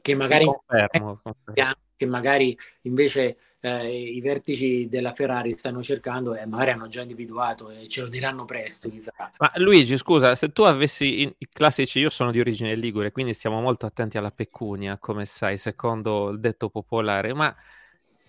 che 0.00 0.14
magari 0.14 0.46
confermo, 0.46 1.20
confermo. 1.22 1.74
che 1.96 2.06
magari 2.06 2.56
invece 2.82 3.36
i 3.62 4.18
vertici 4.22 4.88
della 4.88 5.12
Ferrari 5.12 5.56
stanno 5.58 5.82
cercando 5.82 6.34
e 6.34 6.46
magari 6.46 6.70
hanno 6.70 6.88
già 6.88 7.02
individuato 7.02 7.68
e 7.68 7.86
ce 7.88 8.00
lo 8.00 8.08
diranno 8.08 8.46
presto. 8.46 8.88
Chissà. 8.88 9.12
Ma 9.36 9.52
Luigi, 9.56 9.98
scusa, 9.98 10.34
se 10.34 10.52
tu 10.52 10.62
avessi 10.62 11.30
i 11.36 11.48
classici, 11.52 11.98
io 11.98 12.08
sono 12.08 12.30
di 12.30 12.40
origine 12.40 12.74
ligure, 12.74 13.12
quindi 13.12 13.34
stiamo 13.34 13.60
molto 13.60 13.84
attenti 13.84 14.16
alla 14.16 14.30
pecunia, 14.30 14.96
come 14.96 15.26
sai, 15.26 15.58
secondo 15.58 16.30
il 16.30 16.40
detto 16.40 16.70
popolare, 16.70 17.34
ma 17.34 17.54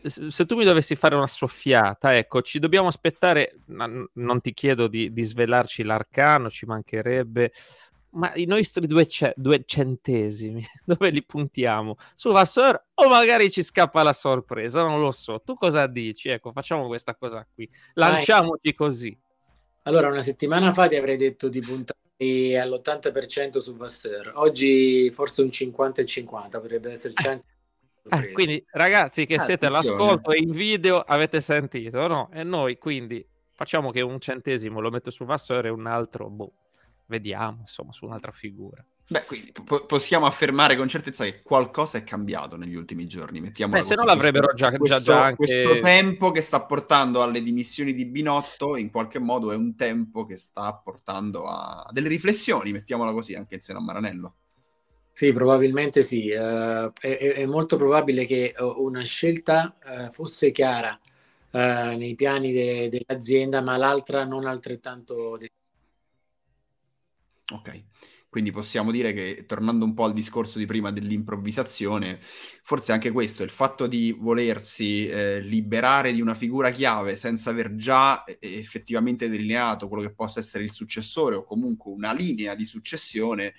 se 0.04 0.46
tu 0.46 0.56
mi 0.56 0.64
dovessi 0.64 0.96
fare 0.96 1.16
una 1.16 1.28
soffiata, 1.28 2.16
ecco, 2.16 2.42
ci 2.42 2.60
dobbiamo 2.60 2.88
aspettare, 2.88 3.60
non 3.66 4.42
ti 4.42 4.54
chiedo 4.54 4.88
di, 4.88 5.12
di 5.12 5.24
svelarci 5.24 5.84
l'arcano, 5.84 6.50
ci 6.50 6.66
mancherebbe, 6.66 7.52
ma 8.12 8.34
i 8.36 8.46
nostri 8.46 8.88
due, 8.88 9.08
ce- 9.08 9.34
due, 9.36 9.64
centesimi, 9.66 10.66
dove 10.86 11.10
li 11.10 11.24
puntiamo? 11.24 11.96
Su 12.16 12.32
Vasseur 12.32 12.88
o 12.96 13.08
magari 13.08 13.52
ci 13.52 13.64
scappa 13.64 14.04
la 14.04 14.14
sorpresa? 14.14 14.82
Non 14.82 15.00
lo 15.00 15.12
so. 15.12 15.42
Tu 15.42 15.54
cosa 15.56 15.88
dici? 15.88 16.30
Ecco, 16.30 16.52
facciamo 16.52 16.88
questa 16.88 17.16
cosa 17.16 17.46
qui. 17.54 17.70
Lanciamoci 17.94 18.74
così. 18.74 19.18
Allora, 19.84 20.10
una 20.10 20.22
settimana 20.22 20.74
fa 20.74 20.88
ti 20.88 20.96
avrei 20.96 21.18
detto 21.18 21.50
di 21.50 21.60
puntare 21.60 22.00
all'80% 22.60 23.58
su 23.58 23.76
Vasseur. 23.76 24.34
Oggi 24.36 25.10
forse 25.12 25.42
un 25.42 25.52
50 25.52 26.02
e 26.02 26.06
50, 26.06 26.60
potrebbe 26.60 26.92
esserci 26.92 27.28
anche... 27.28 27.46
Eh, 28.10 28.32
quindi 28.32 28.64
ragazzi 28.72 29.26
che 29.26 29.36
ah, 29.36 29.40
siete 29.40 29.68
attenzione. 29.68 29.98
all'ascolto 29.98 30.32
e 30.32 30.40
in 30.40 30.52
video 30.52 31.00
avete 31.00 31.40
sentito, 31.42 32.08
no? 32.08 32.30
E 32.34 32.44
noi 32.44 32.78
quindi 32.78 33.26
facciamo 33.54 33.92
che 33.92 34.02
un 34.02 34.20
centesimo 34.20 34.80
lo 34.80 34.90
metto 34.90 35.12
su 35.12 35.24
Vasseur 35.24 35.68
e 35.68 35.70
un 35.70 35.86
altro, 35.86 36.30
boh, 36.30 36.52
vediamo, 37.06 37.60
insomma, 37.62 37.92
su 37.92 38.06
un'altra 38.06 38.32
figura. 38.32 38.84
Beh, 39.12 39.26
quindi 39.26 39.52
po- 39.52 39.86
possiamo 39.86 40.26
affermare 40.26 40.78
con 40.78 40.88
certezza 40.88 41.26
che 41.26 41.42
qualcosa 41.42 41.98
è 41.98 42.04
cambiato 42.04 42.56
negli 42.56 42.76
ultimi 42.76 43.08
giorni. 43.08 43.42
Mettiamo 43.42 43.74
Beh, 43.74 43.82
se 43.82 43.96
no 43.96 44.06
l'avrebbero 44.06 44.54
già, 44.54 44.72
questo, 44.72 45.02
già, 45.02 45.24
anche... 45.26 45.36
questo 45.36 45.80
tempo 45.80 46.32
che 46.32 46.40
sta 46.40 46.64
portando 46.64 47.22
alle 47.22 47.44
dimissioni 47.44 47.94
di 47.94 48.06
Binotto, 48.06 48.78
in 48.78 48.90
qualche 48.90 49.20
modo 49.20 49.52
è 49.52 49.56
un 49.56 49.76
tempo 49.76 50.26
che 50.26 50.38
sta 50.38 50.74
portando 50.74 51.46
a 51.46 51.90
delle 51.92 52.08
riflessioni, 52.08 52.72
mettiamola 52.72 53.12
così, 53.12 53.36
anche 53.36 53.56
in 53.56 53.62
seno 53.62 53.80
a 53.80 53.82
Maranello. 53.82 54.36
Sì, 55.22 55.34
probabilmente 55.34 56.02
sì. 56.02 56.32
Uh, 56.32 56.92
è, 57.00 57.16
è, 57.36 57.46
molto 57.46 57.78
probabile 57.78 58.26
che 58.26 58.56
una 58.58 59.04
scelta 59.04 59.78
uh, 59.86 60.12
fosse 60.12 60.52
chiara 60.52 61.00
uh, 61.52 61.60
nei 61.96 62.16
piani 62.16 62.52
de- 62.52 62.90
dell'azienda, 62.90 63.62
ma 63.62 63.78
l'altra 63.78 64.26
non 64.26 64.48
altrettanto. 64.48 65.38
De- 65.38 65.52
Ok, 67.52 67.84
quindi 68.30 68.50
possiamo 68.50 68.90
dire 68.90 69.14
che 69.14 69.46
tornando 69.46 69.86
un 69.86 69.94
po' 69.94 70.06
al 70.06 70.14
discorso 70.14 70.58
di 70.58 70.66
prima 70.66 70.90
dell'improvvisazione, 70.92 72.18
forse 72.64 72.92
anche 72.92 73.12
questo, 73.12 73.44
il 73.44 73.52
fatto 73.52 73.86
di 73.86 74.18
volersi 74.18 75.08
eh, 75.08 75.40
liberare 75.40 76.14
di 76.14 76.22
una 76.22 76.34
figura 76.34 76.72
chiave 76.72 77.16
senza 77.16 77.52
aver 77.52 77.76
già 77.76 78.24
eh, 78.24 78.40
effettivamente 78.40 79.30
delineato 79.30 79.88
quello 79.88 80.02
che 80.02 80.16
possa 80.16 80.40
essere 80.40 80.64
il 80.64 80.72
successore 80.72 81.36
o 81.36 81.44
comunque 81.44 81.92
una 81.92 82.12
linea 82.12 82.56
di 82.56 82.66
successione, 82.66 83.54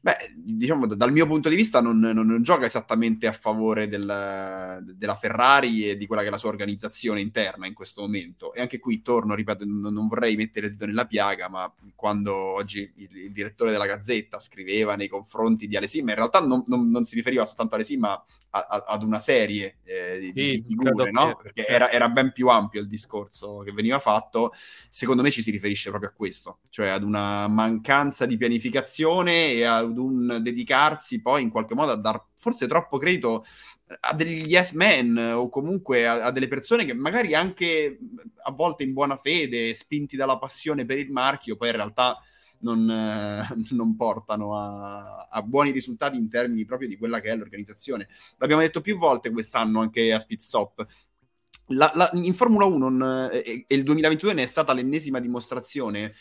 Beh, 0.00 0.32
diciamo 0.36 0.86
dal 0.86 1.10
mio 1.10 1.26
punto 1.26 1.48
di 1.48 1.56
vista 1.56 1.80
non, 1.80 1.98
non, 1.98 2.24
non 2.24 2.42
gioca 2.42 2.66
esattamente 2.66 3.26
a 3.26 3.32
favore 3.32 3.88
del, 3.88 4.84
della 4.94 5.16
Ferrari 5.16 5.88
e 5.88 5.96
di 5.96 6.06
quella 6.06 6.22
che 6.22 6.28
è 6.28 6.30
la 6.30 6.38
sua 6.38 6.50
organizzazione 6.50 7.20
interna 7.20 7.66
in 7.66 7.74
questo 7.74 8.02
momento. 8.02 8.54
E 8.54 8.60
anche 8.60 8.78
qui 8.78 9.02
torno, 9.02 9.34
ripeto, 9.34 9.64
non, 9.64 9.92
non 9.92 10.06
vorrei 10.06 10.36
mettere 10.36 10.66
il 10.66 10.72
dito 10.72 10.86
nella 10.86 11.06
piaga, 11.06 11.48
ma 11.48 11.72
quando 11.96 12.34
oggi 12.34 12.90
il, 12.96 13.16
il, 13.16 13.32
direttore 13.32 13.72
della 13.72 13.86
Gazzetta 13.86 14.38
scriveva 14.38 14.94
nei 14.94 15.08
confronti 15.08 15.66
di 15.66 15.76
Alesima, 15.76 16.10
in 16.10 16.16
realtà 16.16 16.40
non, 16.40 17.04
si 17.04 17.16
riferiva 17.16 17.44
soltanto 17.44 17.74
a 17.74 17.78
Alesima, 17.78 18.08
ma 18.08 18.24
a, 18.50 18.66
a, 18.68 18.84
ad 18.86 19.02
una 19.02 19.18
serie 19.18 19.78
eh, 19.82 19.97
di, 20.18 20.26
sì, 20.26 20.32
di, 20.32 20.62
figure, 20.62 21.10
no? 21.10 21.36
Che... 21.36 21.42
Perché 21.42 21.66
era, 21.66 21.90
era 21.90 22.08
ben 22.08 22.32
più 22.32 22.48
ampio 22.48 22.80
il 22.80 22.88
discorso 22.88 23.58
che 23.58 23.72
veniva 23.72 23.98
fatto. 23.98 24.52
Secondo 24.88 25.22
me 25.22 25.30
ci 25.30 25.42
si 25.42 25.50
riferisce 25.50 25.90
proprio 25.90 26.10
a 26.10 26.14
questo, 26.14 26.58
cioè 26.70 26.88
ad 26.88 27.02
una 27.02 27.46
mancanza 27.48 28.26
di 28.26 28.36
pianificazione 28.36 29.52
e 29.52 29.64
ad 29.64 29.96
un 29.98 30.38
dedicarsi 30.40 31.20
poi 31.20 31.42
in 31.42 31.50
qualche 31.50 31.74
modo 31.74 31.92
a 31.92 31.96
dar 31.96 32.24
forse 32.34 32.66
troppo 32.66 32.98
credito 32.98 33.44
a 34.00 34.14
degli 34.14 34.46
yes 34.46 34.72
men 34.72 35.16
o 35.16 35.48
comunque 35.48 36.06
a, 36.06 36.24
a, 36.24 36.30
delle 36.30 36.48
persone 36.48 36.84
che 36.84 36.94
magari 36.94 37.34
anche 37.34 37.98
a 38.42 38.52
volte 38.52 38.84
in 38.84 38.92
buona 38.92 39.16
fede, 39.16 39.74
spinti 39.74 40.16
dalla 40.16 40.38
passione 40.38 40.84
per 40.84 40.98
il 40.98 41.10
marchio, 41.10 41.56
poi 41.56 41.68
in 41.68 41.76
realtà 41.76 42.18
non, 42.60 42.90
eh, 42.90 43.46
non 43.74 43.96
portano 43.96 44.56
a, 44.56 45.28
a, 45.30 45.42
buoni 45.42 45.70
risultati 45.70 46.16
in 46.16 46.28
termini 46.28 46.64
proprio 46.64 46.88
di 46.88 46.96
quella 46.96 47.20
che 47.20 47.30
è 47.30 47.36
l'organizzazione. 47.36 48.08
L'abbiamo 48.38 48.62
detto 48.62 48.80
più 48.80 48.96
volte 48.96 49.30
quest'anno 49.30 49.80
anche 49.80 50.12
a 50.12 50.18
Speed 50.18 50.40
Stop. 50.40 50.86
La, 51.72 51.90
la, 51.94 52.10
in 52.14 52.34
Formula 52.34 52.64
1 52.64 52.88
non, 52.88 53.30
e, 53.32 53.64
e 53.66 53.74
il 53.74 53.82
2022 53.82 54.34
ne 54.34 54.42
è 54.44 54.46
stata 54.46 54.72
l'ennesima 54.72 55.20
dimostrazione 55.20 56.14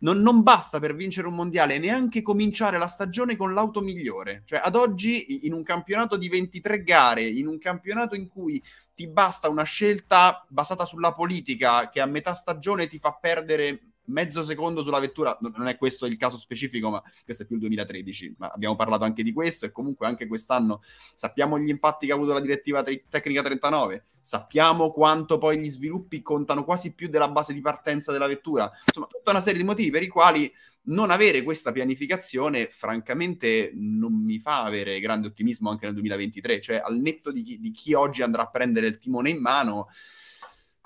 non, 0.00 0.20
non, 0.20 0.42
basta 0.42 0.78
per 0.78 0.94
vincere 0.94 1.26
un 1.26 1.34
mondiale 1.34 1.78
neanche 1.78 2.22
cominciare 2.22 2.78
la 2.78 2.86
stagione 2.86 3.36
con 3.36 3.52
l'auto 3.52 3.80
migliore. 3.80 4.42
Cioè, 4.44 4.60
ad 4.62 4.74
oggi, 4.74 5.46
in 5.46 5.52
un 5.52 5.62
campionato 5.62 6.16
di 6.16 6.28
23 6.28 6.82
gare, 6.82 7.22
in 7.22 7.46
un 7.46 7.58
campionato 7.58 8.14
in 8.14 8.28
cui 8.28 8.62
ti 8.94 9.08
basta 9.08 9.48
una 9.48 9.64
scelta 9.64 10.44
basata 10.48 10.84
sulla 10.84 11.12
politica 11.12 11.88
che 11.90 12.00
a 12.00 12.06
metà 12.06 12.34
stagione 12.34 12.86
ti 12.86 12.98
fa 12.98 13.12
perdere 13.20 13.89
mezzo 14.10 14.44
secondo 14.44 14.82
sulla 14.82 14.98
vettura, 14.98 15.36
non 15.40 15.68
è 15.68 15.76
questo 15.76 16.06
il 16.06 16.16
caso 16.16 16.38
specifico, 16.38 16.90
ma 16.90 17.02
questo 17.24 17.42
è 17.42 17.46
più 17.46 17.56
il 17.56 17.62
2013, 17.62 18.34
ma 18.38 18.48
abbiamo 18.48 18.76
parlato 18.76 19.04
anche 19.04 19.22
di 19.22 19.32
questo 19.32 19.66
e 19.66 19.72
comunque 19.72 20.06
anche 20.06 20.26
quest'anno 20.26 20.82
sappiamo 21.14 21.58
gli 21.58 21.68
impatti 21.68 22.06
che 22.06 22.12
ha 22.12 22.14
avuto 22.14 22.32
la 22.32 22.40
direttiva 22.40 22.82
te- 22.82 23.04
tecnica 23.08 23.42
39, 23.42 24.04
sappiamo 24.20 24.90
quanto 24.90 25.38
poi 25.38 25.58
gli 25.58 25.70
sviluppi 25.70 26.22
contano 26.22 26.64
quasi 26.64 26.92
più 26.92 27.08
della 27.08 27.30
base 27.30 27.52
di 27.52 27.60
partenza 27.60 28.12
della 28.12 28.26
vettura, 28.26 28.70
insomma 28.86 29.06
tutta 29.06 29.30
una 29.30 29.40
serie 29.40 29.60
di 29.60 29.66
motivi 29.66 29.90
per 29.90 30.02
i 30.02 30.08
quali 30.08 30.52
non 30.82 31.10
avere 31.10 31.42
questa 31.42 31.72
pianificazione 31.72 32.66
francamente 32.66 33.70
non 33.74 34.14
mi 34.14 34.38
fa 34.38 34.64
avere 34.64 34.98
grande 35.00 35.28
ottimismo 35.28 35.70
anche 35.70 35.84
nel 35.84 35.94
2023, 35.94 36.60
cioè 36.60 36.80
al 36.82 36.98
netto 36.98 37.30
di 37.30 37.42
chi, 37.42 37.60
di 37.60 37.70
chi 37.70 37.92
oggi 37.92 38.22
andrà 38.22 38.42
a 38.42 38.50
prendere 38.50 38.86
il 38.86 38.98
timone 38.98 39.30
in 39.30 39.40
mano 39.40 39.88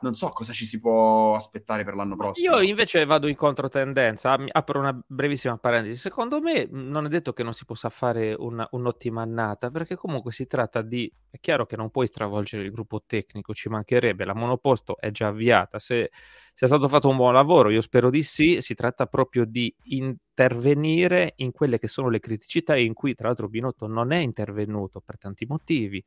non 0.01 0.15
so 0.15 0.29
cosa 0.31 0.53
ci 0.53 0.67
si 0.67 0.81
può 0.81 1.35
aspettare 1.35 1.85
per 1.85 1.95
l'anno 1.95 2.17
prossimo. 2.17 2.57
Io 2.57 2.63
invece 2.63 3.05
vado 3.05 3.27
in 3.27 3.37
controtendenza, 3.37 4.37
apro 4.53 4.79
una 4.79 4.99
brevissima 5.07 5.57
parentesi. 5.57 5.99
Secondo 5.99 6.41
me 6.41 6.69
non 6.71 7.07
è 7.07 7.09
detto 7.09 7.33
che 7.33 7.43
non 7.43 7.55
si 7.55 7.65
possa 7.65 7.89
fare 7.89 8.35
una, 8.37 8.67
un'ottima 8.73 9.23
annata, 9.23 9.71
perché 9.71 9.97
comunque 9.97 10.33
si 10.33 10.47
tratta 10.47 10.83
di... 10.83 11.11
È 11.31 11.39
chiaro 11.41 11.67
che 11.67 11.77
non 11.77 11.91
puoi 11.91 12.07
stravolgere 12.07 12.65
il 12.65 12.71
gruppo 12.71 13.03
tecnico, 13.07 13.55
ci 13.55 13.69
mancherebbe, 13.69 14.25
la 14.25 14.35
monoposto 14.35 14.97
è 14.99 15.11
già 15.11 15.29
avviata, 15.29 15.79
se 15.79 16.11
sia 16.55 16.69
stato 16.69 16.87
fatto 16.87 17.09
un 17.09 17.17
buon 17.17 17.33
lavoro, 17.33 17.71
io 17.71 17.81
spero 17.81 18.11
di 18.11 18.23
sì, 18.23 18.61
si 18.61 18.75
tratta 18.75 19.07
proprio 19.07 19.45
di 19.45 19.75
intervenire 19.87 21.33
in 21.37 21.51
quelle 21.51 21.81
che 21.81 21.89
sono 21.89 22.09
le 22.09 22.21
criticità 22.21 22.77
in 22.77 22.95
cui 22.95 23.15
tra 23.15 23.27
l'altro 23.27 23.49
Binotto 23.49 23.89
non 23.89 24.13
è 24.13 24.19
intervenuto 24.19 25.01
per 25.01 25.19
tanti 25.19 25.47
motivi. 25.47 26.03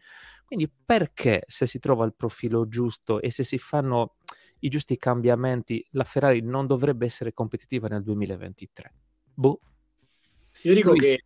Quindi 0.45 0.71
perché 0.85 1.43
se 1.47 1.67
si 1.67 1.79
trova 1.79 2.05
il 2.05 2.13
profilo 2.15 2.67
giusto 2.69 3.19
e 3.19 3.29
se 3.29 3.43
si 3.43 3.57
fanno 3.57 4.15
i 4.59 4.69
giusti 4.69 4.97
cambiamenti, 4.97 5.85
la 5.91 6.05
Ferrari 6.05 6.41
non 6.41 6.65
dovrebbe 6.65 7.05
essere 7.05 7.33
competitiva 7.33 7.89
nel 7.89 8.03
2023? 8.03 8.93
Boh. 9.33 9.59
Io 10.61 10.73
dico 10.73 10.91
Lui... 10.91 10.99
che 10.99 11.23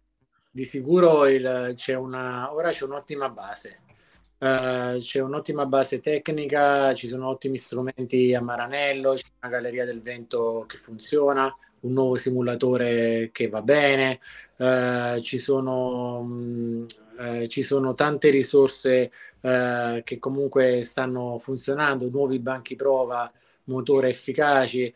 di 0.49 0.65
sicuro 0.65 1.27
il, 1.27 1.73
c'è 1.75 1.93
una, 1.93 2.51
ora 2.51 2.71
c'è 2.71 2.86
un'ottima 2.86 3.29
base 3.29 3.81
Uh, 4.41 4.97
c'è 4.99 5.19
un'ottima 5.19 5.67
base 5.67 6.01
tecnica, 6.01 6.95
ci 6.95 7.08
sono 7.08 7.27
ottimi 7.27 7.58
strumenti 7.58 8.34
a 8.34 8.41
Maranello, 8.41 9.13
c'è 9.13 9.27
una 9.39 9.51
galleria 9.51 9.86
del 9.86 10.01
vento 10.01 10.65
che 10.67 10.77
funziona, 10.77 11.56
un 11.82 11.91
nuovo 11.91 12.15
simulatore 12.15 13.30
che 13.32 13.49
va 13.49 13.62
bene, 13.62 14.19
uh, 14.58 15.21
ci, 15.21 15.38
sono, 15.38 16.17
um, 16.21 16.88
uh, 17.19 17.45
ci, 17.45 17.62
sono, 17.62 17.93
tante 17.93 18.32
risorse 18.32 19.12
che 19.41 20.17
comunque 20.19 20.84
stanno 20.84 21.38
funzionando, 21.38 22.10
nuovi 22.10 22.39
banchi 22.39 22.75
prova, 22.75 23.32
motore 23.65 24.10
efficaci. 24.10 24.91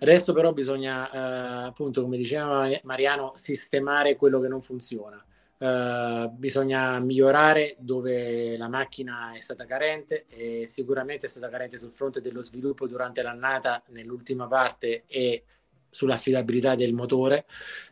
Adesso 0.00 0.32
però 0.34 0.52
bisogna, 0.52 1.64
appunto, 1.66 2.02
come 2.02 2.16
diceva 2.16 2.68
Mariano, 2.82 3.32
sistemare 3.36 4.16
quello 4.16 4.40
che 4.40 4.48
non 4.48 4.62
funziona. 4.62 5.22
Uh, 5.58 6.28
bisogna 6.32 6.98
migliorare 6.98 7.76
dove 7.78 8.58
la 8.58 8.68
macchina 8.68 9.32
è 9.34 9.40
stata 9.40 9.64
carente 9.64 10.26
e 10.28 10.66
sicuramente 10.66 11.24
è 11.24 11.28
stata 11.30 11.48
carente 11.48 11.78
sul 11.78 11.92
fronte 11.92 12.20
dello 12.20 12.42
sviluppo 12.42 12.86
durante 12.86 13.22
l'annata 13.22 13.82
nell'ultima 13.88 14.46
parte 14.48 15.04
e 15.06 15.44
sull'affidabilità 15.88 16.74
del 16.74 16.92
motore 16.92 17.46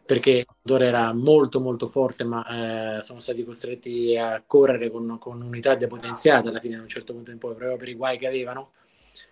perché 0.04 0.30
il 0.30 0.46
motore 0.46 0.86
era 0.86 1.14
molto 1.14 1.58
molto 1.60 1.86
forte 1.86 2.24
ma 2.24 2.98
eh, 2.98 3.02
sono 3.02 3.18
stati 3.18 3.42
costretti 3.42 4.14
a 4.14 4.42
correre 4.46 4.90
con, 4.90 5.16
con 5.18 5.40
unità 5.40 5.74
depotenziate 5.74 6.48
alla 6.48 6.60
fine 6.60 6.76
da 6.76 6.82
un 6.82 6.88
certo 6.88 7.14
punto 7.14 7.30
in 7.30 7.38
poi 7.38 7.54
proprio 7.54 7.78
per 7.78 7.88
i 7.88 7.94
guai 7.94 8.18
che 8.18 8.26
avevano 8.26 8.72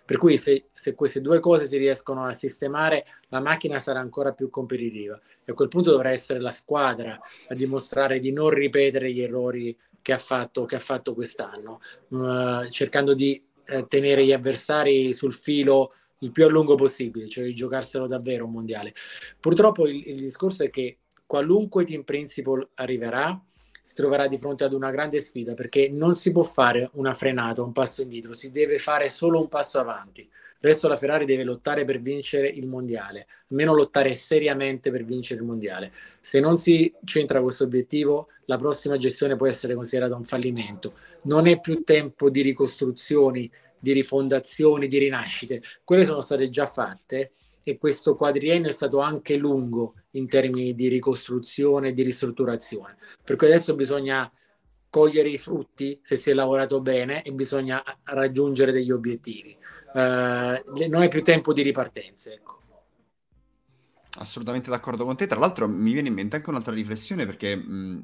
per 0.05 0.17
cui 0.17 0.37
se, 0.37 0.65
se, 0.73 0.95
queste 0.95 1.21
due 1.21 1.39
cose 1.39 1.65
si 1.65 1.77
riescono 1.77 2.25
a 2.25 2.33
sistemare, 2.33 3.05
la 3.29 3.39
macchina 3.39 3.79
sarà 3.79 3.99
ancora 3.99 4.33
più 4.33 4.49
competitiva 4.49 5.19
e 5.45 5.51
a 5.51 5.55
quel 5.55 5.69
punto 5.69 5.91
dovrà 5.91 6.11
essere 6.11 6.39
la 6.39 6.49
squadra 6.49 7.19
a 7.47 7.53
dimostrare 7.53 8.19
di 8.19 8.31
non 8.31 8.49
ripetere 8.49 9.11
gli 9.11 9.21
errori 9.21 9.77
che 10.01 10.13
ha 10.13 10.17
fatto, 10.17 10.65
che 10.65 10.75
ha 10.75 10.79
fatto 10.79 11.13
quest'anno, 11.13 11.79
uh, 12.09 12.69
cercando 12.69 13.13
di 13.13 13.41
uh, 13.69 13.87
tenere 13.87 14.25
gli 14.25 14.33
avversari 14.33 15.13
sul 15.13 15.33
filo 15.33 15.93
il 16.19 16.31
più 16.31 16.45
a 16.45 16.49
lungo 16.49 16.75
possibile, 16.75 17.27
cioè 17.27 17.45
di 17.45 17.53
giocarselo 17.53 18.07
davvero 18.07 18.45
un 18.45 18.51
mondiale. 18.51 18.93
Purtroppo 19.39 19.87
il, 19.87 20.07
il 20.07 20.17
discorso 20.17 20.63
è 20.63 20.69
che 20.69 20.99
qualunque 21.25 21.85
team 21.85 22.03
principal 22.03 22.67
arriverà, 22.75 23.41
si 23.85 23.95
troverà 23.95 24.27
di 24.27 24.37
fronte 24.37 24.63
ad 24.63 24.71
una 24.71 24.91
grande 24.91 25.19
sfida 25.19 25.53
perché 25.55 25.89
non 25.89 26.15
si 26.15 26.31
può 26.31 26.43
fare 26.43 26.89
una 26.93 27.13
frenata, 27.13 27.61
un 27.61 27.73
passo 27.73 28.01
indietro, 28.01 28.33
si 28.33 28.49
deve 28.51 28.77
fare 28.77 29.09
solo 29.09 29.41
un 29.41 29.49
passo 29.49 29.77
avanti. 29.77 30.27
Adesso 30.61 30.87
la 30.87 30.95
Ferrari 30.95 31.25
deve 31.25 31.43
lottare 31.43 31.83
per 31.83 31.99
vincere 31.99 32.47
il 32.47 32.65
mondiale, 32.65 33.27
almeno 33.49 33.73
lottare 33.73 34.13
seriamente 34.13 34.91
per 34.91 35.03
vincere 35.03 35.41
il 35.41 35.45
mondiale. 35.45 35.91
Se 36.21 36.39
non 36.39 36.57
si 36.57 36.93
centra 37.03 37.41
questo 37.41 37.65
obiettivo, 37.65 38.29
la 38.45 38.55
prossima 38.55 38.95
gestione 38.95 39.35
può 39.35 39.45
essere 39.45 39.75
considerata 39.75 40.15
un 40.15 40.23
fallimento. 40.23 40.93
Non 41.23 41.47
è 41.47 41.59
più 41.59 41.83
tempo 41.83 42.29
di 42.29 42.41
ricostruzioni, 42.41 43.51
di 43.77 43.91
rifondazioni, 43.91 44.87
di 44.87 44.97
rinascite. 44.99 45.61
Quelle 45.83 46.05
sono 46.05 46.21
state 46.21 46.49
già 46.49 46.67
fatte 46.67 47.31
e 47.61 47.77
questo 47.77 48.15
quadriennio 48.15 48.69
è 48.69 48.73
stato 48.73 48.99
anche 48.99 49.35
lungo 49.35 49.95
in 50.15 50.27
termini 50.27 50.73
di 50.73 50.87
ricostruzione 50.87 51.89
e 51.89 51.93
di 51.93 52.03
ristrutturazione. 52.03 52.97
Per 53.23 53.35
cui 53.35 53.47
adesso 53.47 53.75
bisogna 53.75 54.31
cogliere 54.89 55.29
i 55.29 55.37
frutti 55.37 55.99
se 56.03 56.15
si 56.15 56.29
è 56.29 56.33
lavorato 56.33 56.81
bene 56.81 57.23
e 57.23 57.31
bisogna 57.31 57.81
raggiungere 58.03 58.71
degli 58.71 58.91
obiettivi. 58.91 59.57
Uh, 59.93 60.87
non 60.87 61.01
è 61.01 61.07
più 61.07 61.23
tempo 61.23 61.53
di 61.53 61.61
ripartenze. 61.61 62.33
Ecco. 62.33 62.62
Assolutamente 64.17 64.69
d'accordo 64.69 65.05
con 65.05 65.15
te. 65.15 65.25
Tra 65.25 65.39
l'altro 65.39 65.67
mi 65.67 65.91
viene 65.91 66.09
in 66.09 66.13
mente 66.13 66.35
anche 66.35 66.49
un'altra 66.49 66.73
riflessione 66.73 67.25
perché 67.25 67.55
mh, 67.55 68.03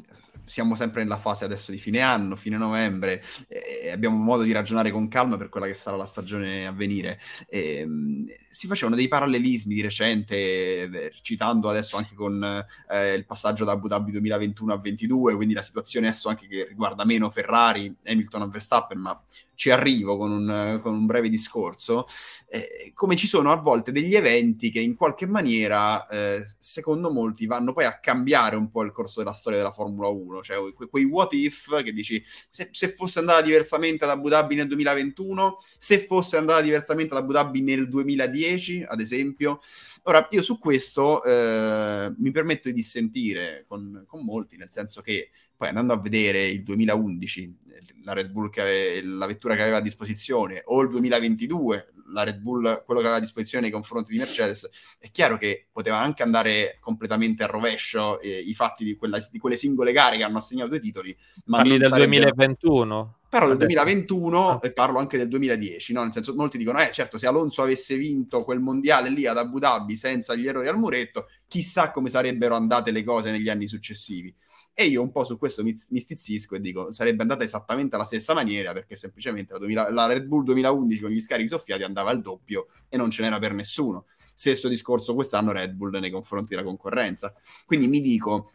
siamo 0.49 0.73
sempre 0.73 1.03
nella 1.03 1.19
fase 1.19 1.45
adesso 1.45 1.71
di 1.71 1.77
fine 1.77 2.01
anno, 2.01 2.35
fine 2.35 2.57
novembre, 2.57 3.23
e 3.47 3.91
abbiamo 3.91 4.17
modo 4.17 4.41
di 4.41 4.51
ragionare 4.51 4.89
con 4.89 5.07
calma 5.07 5.37
per 5.37 5.49
quella 5.49 5.67
che 5.67 5.75
sarà 5.75 5.95
la 5.95 6.05
stagione 6.05 6.65
a 6.65 6.71
venire. 6.71 7.19
E, 7.47 7.85
mh, 7.85 8.25
si 8.49 8.65
facevano 8.65 8.95
dei 8.95 9.07
parallelismi 9.07 9.75
di 9.75 9.81
recente, 9.81 10.35
eh, 10.35 11.11
citando 11.21 11.69
adesso 11.69 11.97
anche 11.97 12.15
con 12.15 12.43
eh, 12.89 13.13
il 13.13 13.25
passaggio 13.27 13.63
da 13.63 13.73
Abu 13.73 13.87
Dhabi 13.87 14.11
2021 14.11 14.73
a 14.73 14.77
2022, 14.77 15.35
quindi 15.35 15.53
la 15.53 15.61
situazione 15.61 16.07
adesso 16.07 16.29
anche 16.29 16.47
che 16.47 16.65
riguarda 16.67 17.05
meno 17.05 17.29
Ferrari, 17.29 17.95
Hamilton 18.03 18.41
a 18.41 18.47
Verstappen, 18.47 18.99
ma 18.99 19.23
ci 19.59 19.71
arrivo 19.71 20.15
con 20.15 20.31
un, 20.31 20.79
con 20.81 20.93
un 20.93 21.05
breve 21.05 21.27
discorso, 21.27 22.05
eh, 22.47 22.93
come 22.93 23.17
ci 23.17 23.27
sono 23.27 23.51
a 23.51 23.57
volte 23.57 23.91
degli 23.91 24.15
eventi 24.15 24.71
che 24.71 24.79
in 24.79 24.95
qualche 24.95 25.27
maniera, 25.27 26.07
eh, 26.07 26.39
secondo 26.59 27.11
molti, 27.11 27.45
vanno 27.45 27.73
poi 27.73 27.83
a 27.83 27.99
cambiare 27.99 28.55
un 28.55 28.71
po' 28.71 28.83
il 28.83 28.93
corso 28.93 29.19
della 29.19 29.33
storia 29.33 29.57
della 29.57 29.73
Formula 29.73 30.07
1, 30.07 30.41
cioè 30.43 30.73
que- 30.73 30.87
quei 30.87 31.03
what 31.03 31.33
if 31.33 31.83
che 31.83 31.91
dici 31.91 32.23
se, 32.49 32.69
se, 32.71 32.87
fosse 32.87 33.19
andata 33.19 33.41
diversamente 33.41 34.05
ad 34.05 34.11
Abu 34.11 34.29
Dhabi 34.29 34.55
nel 34.55 34.67
2021, 34.67 35.57
se 35.77 35.99
fosse 35.99 36.37
andata 36.37 36.61
diversamente 36.61 37.13
ad 37.13 37.21
Abu 37.21 37.33
Dhabi 37.33 37.61
nel 37.61 37.89
2010, 37.89 38.85
ad 38.87 39.01
esempio. 39.01 39.59
Ora, 40.03 40.25
io 40.31 40.41
su 40.41 40.57
questo 40.57 41.21
eh, 41.21 42.13
mi 42.17 42.31
permetto 42.31 42.69
di 42.69 42.73
dissentire 42.73 43.65
con, 43.67 44.05
con 44.07 44.23
molti, 44.23 44.55
nel 44.55 44.71
senso 44.71 45.01
che 45.01 45.31
poi 45.59 45.67
andando 45.67 45.91
a 45.91 45.99
vedere 45.99 46.47
il 46.47 46.63
2011, 46.63 47.57
la 48.05 48.13
Red 48.13 48.29
Bull 48.29 48.49
che 48.49 48.61
ave, 48.61 49.03
la 49.03 49.25
vettura 49.25 49.55
che 49.55 49.61
aveva 49.61 49.75
a 49.75 49.81
disposizione, 49.81 50.61
o 50.63 50.81
il 50.81 50.87
2022, 50.87 51.95
la 52.13 52.23
Red 52.23 52.37
Bull, 52.37 52.61
quello 52.85 53.01
che 53.01 53.07
aveva 53.07 53.17
a 53.17 53.19
disposizione 53.19 53.65
nei 53.65 53.73
confronti 53.73 54.13
di 54.13 54.19
Mercedes, 54.19 54.69
è 54.97 55.11
chiaro 55.11 55.37
che 55.37 55.67
poteva 55.69 55.97
anche 55.97 56.23
andare 56.23 56.77
completamente 56.79 57.43
a 57.43 57.47
rovescio 57.47 58.21
eh, 58.21 58.39
i 58.39 58.53
fatti 58.53 58.85
di, 58.85 58.95
quella, 58.95 59.19
di, 59.29 59.37
quelle 59.37 59.57
singole 59.57 59.91
gare 59.91 60.15
che 60.15 60.23
hanno 60.23 60.37
assegnato 60.37 60.69
due 60.69 60.79
titoli. 60.79 61.13
Ma 61.47 61.57
Parli 61.57 61.77
del 61.77 61.89
sarebbero... 61.89 62.21
2021? 62.21 63.17
Parlo 63.27 63.47
del 63.49 63.57
2021 63.57 64.49
ah. 64.49 64.59
e 64.63 64.71
parlo 64.71 64.97
anche 64.97 65.17
del 65.17 65.27
2010, 65.27 65.91
no? 65.91 66.03
nel 66.03 66.13
senso 66.13 66.33
molti 66.35 66.57
dicono, 66.57 66.79
eh 66.79 66.89
certo, 66.93 67.17
se 67.17 67.27
Alonso 67.27 67.63
avesse 67.63 67.97
vinto 67.97 68.45
quel 68.45 68.61
mondiale 68.61 69.09
lì 69.09 69.27
ad 69.27 69.37
Abu 69.37 69.59
Dhabi 69.59 69.97
senza 69.97 70.35
gli 70.35 70.47
errori 70.47 70.69
al 70.69 70.79
muretto, 70.79 71.27
chissà 71.49 71.91
come 71.91 72.09
sarebbero 72.09 72.55
andate 72.55 72.91
le 72.91 73.03
cose 73.03 73.29
negli 73.31 73.49
anni 73.49 73.67
successivi. 73.67 74.33
E 74.81 74.85
io 74.85 75.01
un 75.01 75.11
po' 75.11 75.25
su 75.25 75.37
questo 75.37 75.61
mi, 75.61 75.77
mi 75.89 75.99
stizzisco 75.99 76.55
e 76.55 76.61
dico, 76.61 76.93
sarebbe 76.93 77.23
andata 77.23 77.43
esattamente 77.43 77.95
alla 77.95 78.05
stessa 78.05 78.33
maniera, 78.33 78.71
perché 78.71 78.95
semplicemente 78.95 79.51
la, 79.51 79.59
2000, 79.59 79.91
la 79.91 80.05
Red 80.05 80.23
Bull 80.23 80.45
2011 80.45 81.01
con 81.01 81.09
gli 81.09 81.19
scarichi 81.19 81.49
soffiati 81.49 81.83
andava 81.83 82.11
al 82.11 82.21
doppio 82.21 82.67
e 82.87 82.95
non 82.95 83.11
ce 83.11 83.23
n'era 83.23 83.39
per 83.39 83.51
nessuno. 83.51 84.05
Stesso 84.33 84.69
discorso 84.69 85.15
quest'anno 85.15 85.51
Red 85.51 85.73
Bull 85.73 85.97
nei 85.97 86.09
confronti 86.09 86.55
della 86.55 86.63
concorrenza. 86.63 87.33
Quindi 87.65 87.89
mi 87.89 87.99
dico, 87.99 88.51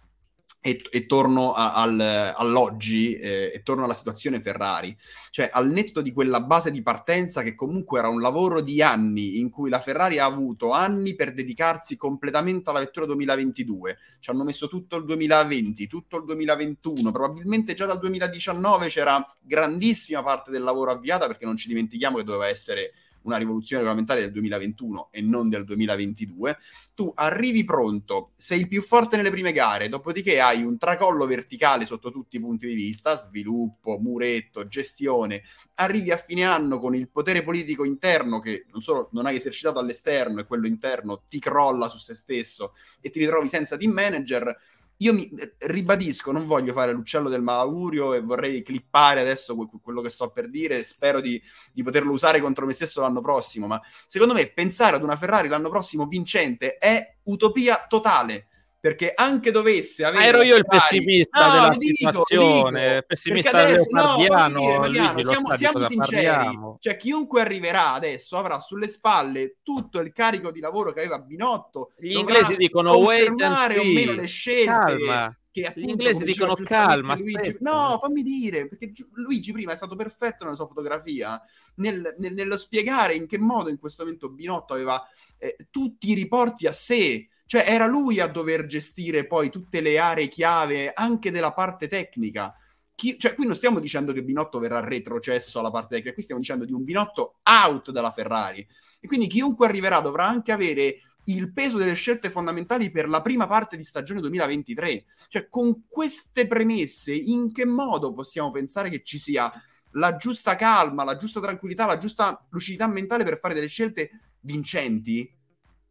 e, 0.67 0.81
e, 0.91 1.05
torno 1.05 1.53
a, 1.53 1.75
al, 1.75 2.01
all'oggi 2.01 3.17
eh, 3.17 3.53
e 3.55 3.63
torno 3.63 3.85
alla 3.85 3.93
situazione 3.93 4.41
Ferrari, 4.41 4.97
cioè 5.29 5.51
al 5.53 5.69
netto 5.69 6.01
di 6.01 6.11
quella 6.11 6.41
base 6.41 6.71
di 6.71 6.81
partenza 6.81 7.43
che 7.43 7.55
comunque 7.55 7.99
era 7.99 8.09
un 8.09 8.23
lavoro 8.23 8.63
di 8.63 8.81
anni 8.81 9.41
in 9.41 9.51
cui 9.51 9.69
la 9.69 9.79
Ferrari 9.79 10.19
ha 10.19 10.25
avuto 10.25 10.71
anni 10.71 11.15
per 11.17 11.35
dedicarsi 11.35 11.99
completamente 11.99 12.71
alla 12.71 12.79
vettura 12.79 13.05
2022, 13.05 13.99
ci 14.21 14.31
hanno 14.31 14.43
messo 14.43 14.67
tutto 14.67 14.97
il 14.97 15.05
2020, 15.05 15.87
tutto 15.87 16.17
il 16.17 16.25
2021, 16.25 17.13
probabilmente 17.13 17.75
già 17.75 17.85
dal 17.85 17.99
2019 17.99 18.89
c'era 18.89 19.37
grandissima 19.39 20.23
parte 20.23 20.51
del 20.51 20.63
lavoro 20.63 20.93
avviata 20.93 21.27
perché 21.27 21.45
non 21.45 21.59
ci 21.59 21.69
dimentichiamo 21.69 22.17
che 22.17 22.25
doveva 22.25 22.49
essere 22.49 22.93
una 23.25 23.37
rivoluzione 23.37 23.83
regolamentare 23.83 24.21
del 24.21 24.33
2021 24.33 25.09
e 25.11 25.21
non 25.21 25.49
del 25.49 25.65
2022, 25.65 26.59
tu 26.95 27.13
arrivi 27.15 27.65
pronto, 27.65 28.33
sei 28.37 28.61
il 28.61 28.69
più 28.69 28.83
forte 28.83 29.17
nelle 29.17 29.31
prime 29.31 29.53
gare, 29.53 29.89
dopodiché 29.89 30.41
hai 30.41 30.63
un 30.63 30.79
tracollo 30.79 31.27
verticale 31.27 31.87
sotto 31.87 32.11
tutti 32.11 32.37
i 32.37 32.41
punti 32.41 32.67
di 32.67 32.75
vista, 32.75 33.19
sviluppo, 33.19 33.99
muretto, 33.99 34.67
gestione, 34.69 35.43
arrivi 35.75 36.11
a 36.11 36.17
fine 36.17 36.45
anno 36.45 36.79
con 36.79 36.95
il 36.95 37.09
potere 37.09 37.43
politico 37.43 37.85
interno 37.85 38.39
che 38.41 38.67
non 38.71 38.81
solo 38.81 39.09
non 39.13 39.27
hai 39.27 39.37
esercitato 39.37 39.79
all'esterno 39.79 40.41
e 40.41 40.47
quello 40.47 40.67
interno 40.67 41.25
ti 41.29 41.39
crolla 41.39 41.89
su 41.89 41.99
se 41.99 42.15
stesso 42.15 42.75
e 43.01 43.11
ti 43.11 43.19
ritrovi 43.19 43.49
senza 43.49 43.77
team 43.77 43.93
manager, 43.93 44.57
io 45.05 45.13
mi 45.13 45.31
ribadisco, 45.59 46.33
non 46.33 46.47
voglio 46.47 46.73
fare 46.73 46.93
l'uccello 46.93 47.29
del 47.29 47.43
malaugurio 47.43 48.15
e 48.15 48.21
vorrei 48.21 48.63
clippare 48.63 49.21
adesso 49.21 49.55
quello 49.83 50.01
che 50.01 50.09
sto 50.09 50.31
per 50.31 50.49
dire, 50.49 50.83
spero 50.83 51.21
di, 51.21 51.41
di, 51.73 51.83
poterlo 51.83 52.13
usare 52.13 52.41
contro 52.41 52.65
me 52.65 52.73
stesso 52.73 53.03
l'anno 53.03 53.21
prossimo, 53.21 53.67
ma 53.67 53.81
secondo 54.07 54.33
me 54.33 54.47
pensare 54.47 54.97
ad 54.97 55.03
una 55.03 55.17
Ferrari 55.17 55.49
l'anno 55.49 55.69
prossimo 55.69 56.07
vincente 56.07 56.79
è 56.79 57.17
utopia 57.25 57.85
totale 57.87 58.47
perché 58.85 59.15
anche 59.15 59.51
dovesse 59.51 60.05
avere... 60.05 60.25
Ma 60.25 60.29
ero 60.29 60.43
io 60.43 60.57
il 60.57 60.67
pessimista 60.67 61.47
no, 61.47 61.53
della 61.55 61.69
dico, 61.71 61.95
situazione, 61.97 62.89
dico, 62.89 63.05
pessimista 63.07 63.51
adesso, 63.51 63.87
no, 63.89 64.17
dire, 64.17 64.29
Mariano, 64.29 65.23
siamo, 65.23 65.57
siamo 65.57 65.89
sinceri, 65.89 66.27
parliamo. 66.27 66.77
cioè 66.81 66.97
chiunque 66.99 67.41
arriverà 67.41 67.95
adesso 67.95 68.37
avrà 68.37 68.61
sulle 68.61 68.87
spalle 68.87 69.57
tutto 69.63 70.01
il 70.01 70.13
carico 70.13 70.51
di 70.51 70.61
lavoro 70.61 70.93
che 70.93 71.01
aveva 71.01 71.19
Binotto, 71.19 71.93
gli 71.97 72.15
inglesi 72.15 72.57
dicono 72.57 72.97
wait 72.97 73.41
and 73.41 73.71
see. 73.71 73.79
o 73.79 73.85
meno 73.85 74.13
le 74.13 74.27
scelte. 74.27 74.67
Calma. 74.67 75.39
Che 75.51 75.67
appunto, 75.67 75.87
Gli 75.87 75.91
inglesi 75.91 76.25
dicono 76.25 76.53
calma, 76.53 77.15
Luigi, 77.17 77.57
no, 77.61 77.97
fammi 77.99 78.23
dire, 78.23 78.69
perché 78.69 78.93
Luigi 79.13 79.53
prima 79.53 79.73
è 79.73 79.77
stato 79.77 79.97
perfetto 79.97 80.45
nella 80.45 80.57
sua 80.57 80.67
fotografia, 80.67 81.41
nel, 81.77 82.17
nel, 82.19 82.35
nello 82.35 82.59
spiegare 82.59 83.15
in 83.15 83.27
che 83.27 83.39
modo 83.39 83.71
in 83.71 83.79
questo 83.79 84.03
momento 84.03 84.29
Binotto 84.29 84.75
aveva 84.75 85.03
eh, 85.39 85.57
tutti 85.71 86.11
i 86.11 86.15
riporti 86.15 86.67
a 86.67 86.73
sé, 86.73 87.29
cioè 87.47 87.65
era 87.67 87.87
lui 87.87 88.21
a 88.21 88.27
dover 88.27 88.67
gestire 88.67 89.27
poi 89.27 89.51
tutte 89.51 89.81
le 89.81 89.99
aree 89.99 90.29
chiave 90.29 90.93
anche 90.93 91.31
della 91.31 91.53
parte 91.53 91.89
tecnica. 91.89 92.55
Chi, 92.95 93.19
cioè, 93.19 93.35
qui 93.35 93.45
non 93.45 93.57
stiamo 93.57 93.81
dicendo 93.81 94.13
che 94.13 94.23
Binotto 94.23 94.59
verrà 94.59 94.81
retrocesso 94.81 95.59
alla 95.59 95.71
parte 95.71 95.95
tecnica, 95.95 96.15
qui 96.15 96.23
stiamo 96.23 96.41
dicendo 96.41 96.65
di 96.65 96.73
un 96.73 96.85
Binotto 96.85 97.39
out 97.43 97.91
dalla 97.91 98.13
Ferrari. 98.13 98.67
E 99.01 99.07
quindi 99.07 99.27
chiunque 99.27 99.67
arriverà 99.67 100.01
dovrà 100.01 100.27
anche 100.27 100.53
avere 100.53 101.01
il 101.25 101.53
peso 101.53 101.79
delle 101.79 101.95
scelte 101.95 102.31
fondamentali 102.31 102.91
per 102.91 103.09
la 103.09 103.23
prima 103.23 103.47
parte 103.47 103.77
di 103.77 103.83
stagione 103.83 104.21
2023. 104.21 105.05
Cioè, 105.29 105.49
con 105.49 105.85
queste 105.89 106.47
premesse, 106.47 107.13
in 107.13 107.53
che 107.53 107.65
modo 107.65 108.13
possiamo 108.13 108.51
pensare 108.51 108.91
che 108.91 109.03
ci 109.03 109.19
sia 109.19 109.53
la 109.93 110.17
giusta 110.17 110.57
calma, 110.57 111.05
la 111.05 111.17
giusta 111.17 111.41
tranquillità, 111.41 111.87
la 111.87 111.99
giusta 111.99 112.45
lucidità 112.51 112.87
mentale 112.87 113.25
per 113.25 113.39
fare 113.39 113.55
delle 113.55 113.69
scelte 113.69 114.11
vincenti? 114.41 115.31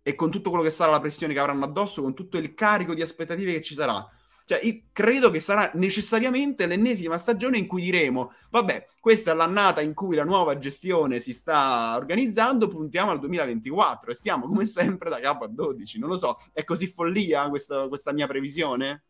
E 0.04 0.16
con 0.16 0.30
tutto 0.30 0.50
quello 0.50 0.66
che 0.66 0.72
sarà 0.72 0.92
la 0.92 1.00
pressione 1.00 1.34
che 1.34 1.39
avranno 1.39 1.63
addosso, 1.63 2.02
con 2.02 2.13
tutto 2.13 2.38
il 2.38 2.54
carico 2.54 2.94
di 2.94 3.02
aspettative 3.02 3.54
che 3.54 3.62
ci 3.62 3.74
sarà. 3.74 4.06
Cioè, 4.46 4.60
io 4.63 4.82
credo 4.92 5.32
che 5.32 5.39
sarà 5.39 5.72
necessariamente 5.76 6.66
l'ennesima 6.68 7.18
stagione 7.18 7.58
in 7.58 7.66
cui 7.66 7.82
diremo: 7.82 8.34
vabbè, 8.50 8.88
questa 9.00 9.32
è 9.32 9.36
l'annata 9.36 9.80
in 9.80 9.94
cui 9.94 10.16
la 10.16 10.26
nuova 10.26 10.58
gestione 10.58 11.22
si 11.22 11.32
sta 11.32 11.96
organizzando, 11.96 12.68
puntiamo 12.68 13.12
al 13.12 13.20
2024 13.20 14.12
e 14.12 14.16
stiamo 14.16 14.48
come 14.48 14.66
sempre 14.66 15.10
da 15.10 15.22
capo 15.22 15.46
a 15.46 15.48
12. 15.48 15.98
Non 16.00 16.10
lo 16.10 16.18
so, 16.18 16.38
è 16.52 16.66
così 16.66 16.88
follia 16.88 17.48
questa, 17.48 17.88
questa 17.88 18.12
mia 18.12 18.28
previsione? 18.28 19.04